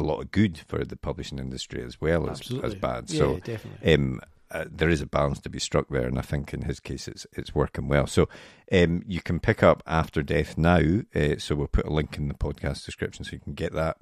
[0.00, 3.10] a lot of good for the publishing industry as well as, as bad.
[3.10, 3.94] Yeah, so definitely.
[3.94, 4.20] Um,
[4.50, 7.06] uh, there is a balance to be struck there, and I think in his case
[7.06, 8.06] it's it's working well.
[8.06, 8.28] So
[8.72, 11.02] um, you can pick up After Death now.
[11.14, 13.98] Uh, so we'll put a link in the podcast description so you can get that,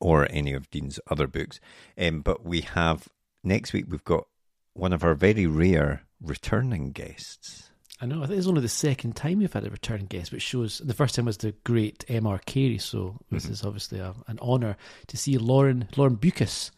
[0.00, 1.60] or any of Dean's other books.
[1.96, 3.08] Um, but we have
[3.44, 4.26] next week we've got
[4.72, 7.70] one of our very rare returning guests.
[8.00, 8.22] I know.
[8.22, 10.94] I think it's only the second time we've had a return guest, which shows the
[10.94, 12.38] first time was the great M.R.
[12.38, 12.78] Carey.
[12.78, 13.52] So this mm-hmm.
[13.52, 14.76] is obviously a, an honour
[15.06, 16.70] to see Lauren Lauren Beukes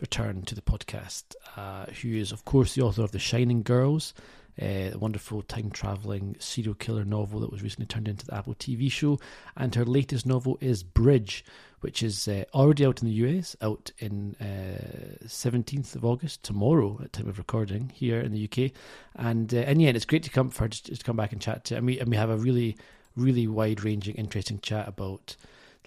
[0.00, 4.14] return to the podcast, uh, who is of course the author of The Shining Girls,
[4.60, 8.54] uh, a wonderful time travelling serial killer novel that was recently turned into the Apple
[8.54, 9.18] TV show,
[9.56, 11.44] and her latest novel is Bridge,
[11.80, 16.98] which is uh, already out in the US, out in uh, seventeenth of August tomorrow
[17.02, 18.72] at time of recording here in the UK,
[19.16, 21.76] and uh, and yeah, it's great to come for to, come back and chat to,
[21.76, 22.76] and we and we have a really
[23.16, 25.36] really wide ranging, interesting chat about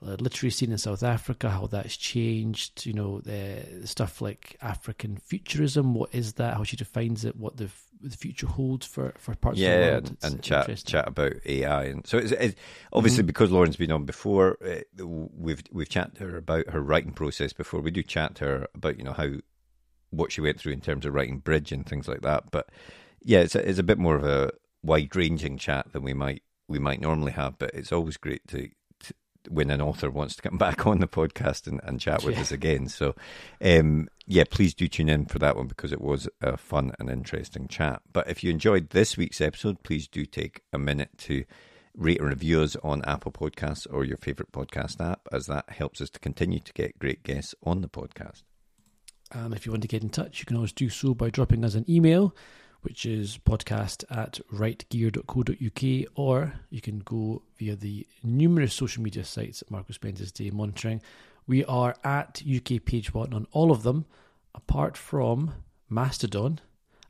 [0.01, 5.17] the literary scene in South Africa, how that's changed, you know, the, stuff like African
[5.17, 7.69] futurism, what is that, how she defines it, what the
[8.09, 10.17] the future holds for, for parts yeah, of the world.
[10.21, 12.55] and, and chat chat about AI, and so it's, it's
[12.91, 13.27] obviously mm-hmm.
[13.27, 14.57] because Lauren's been on before.
[14.63, 17.81] Uh, we've we've chatted to her about her writing process before.
[17.81, 19.29] We do chat to her about you know how
[20.09, 22.51] what she went through in terms of writing bridge and things like that.
[22.51, 22.69] But
[23.21, 24.51] yeah, it's a, it's a bit more of a
[24.83, 27.57] wide ranging chat than we might we might normally have.
[27.57, 28.69] But it's always great to
[29.49, 32.41] when an author wants to come back on the podcast and, and chat with yeah.
[32.41, 32.87] us again.
[32.87, 33.15] So,
[33.61, 37.09] um, yeah, please do tune in for that one because it was a fun and
[37.09, 38.01] interesting chat.
[38.11, 41.45] But if you enjoyed this week's episode, please do take a minute to
[41.95, 46.01] rate and review us on Apple Podcasts or your favorite podcast app, as that helps
[46.01, 48.43] us to continue to get great guests on the podcast.
[49.31, 51.65] And if you want to get in touch, you can always do so by dropping
[51.65, 52.35] us an email
[52.83, 59.61] which is podcast at writegear.co.uk, or you can go via the numerous social media sites
[59.61, 61.01] at Marco his Day Monitoring.
[61.47, 64.05] We are at UK Page One on all of them,
[64.53, 65.53] apart from
[65.89, 66.59] Mastodon.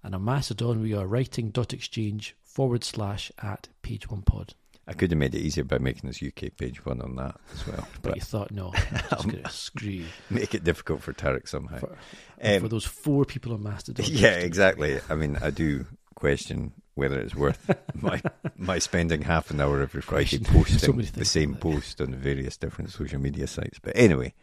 [0.04, 4.54] And on Mastodon, we are writing.exchange forward slash at page one pod.
[4.88, 7.68] I could have made it easier by making this UK page one on that as
[7.68, 7.88] well.
[7.94, 11.48] but, but you thought, no, I'm just going to screw Make it difficult for Tarek
[11.48, 11.78] somehow.
[11.78, 11.98] For,
[12.42, 14.06] um, for those four people on Mastodon.
[14.10, 15.00] Yeah, exactly.
[15.10, 18.22] I mean, I do question whether it's worth my
[18.56, 21.76] my spending half an hour every Friday posting So the same like that, yeah.
[21.76, 23.80] post on various different social media sites.
[23.82, 24.34] But anyway,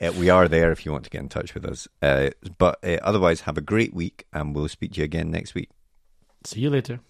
[0.00, 1.88] uh, we are there if you want to get in touch with us.
[2.00, 5.54] Uh, but uh, otherwise, have a great week, and we'll speak to you again next
[5.54, 5.70] week.
[6.44, 7.00] See you later.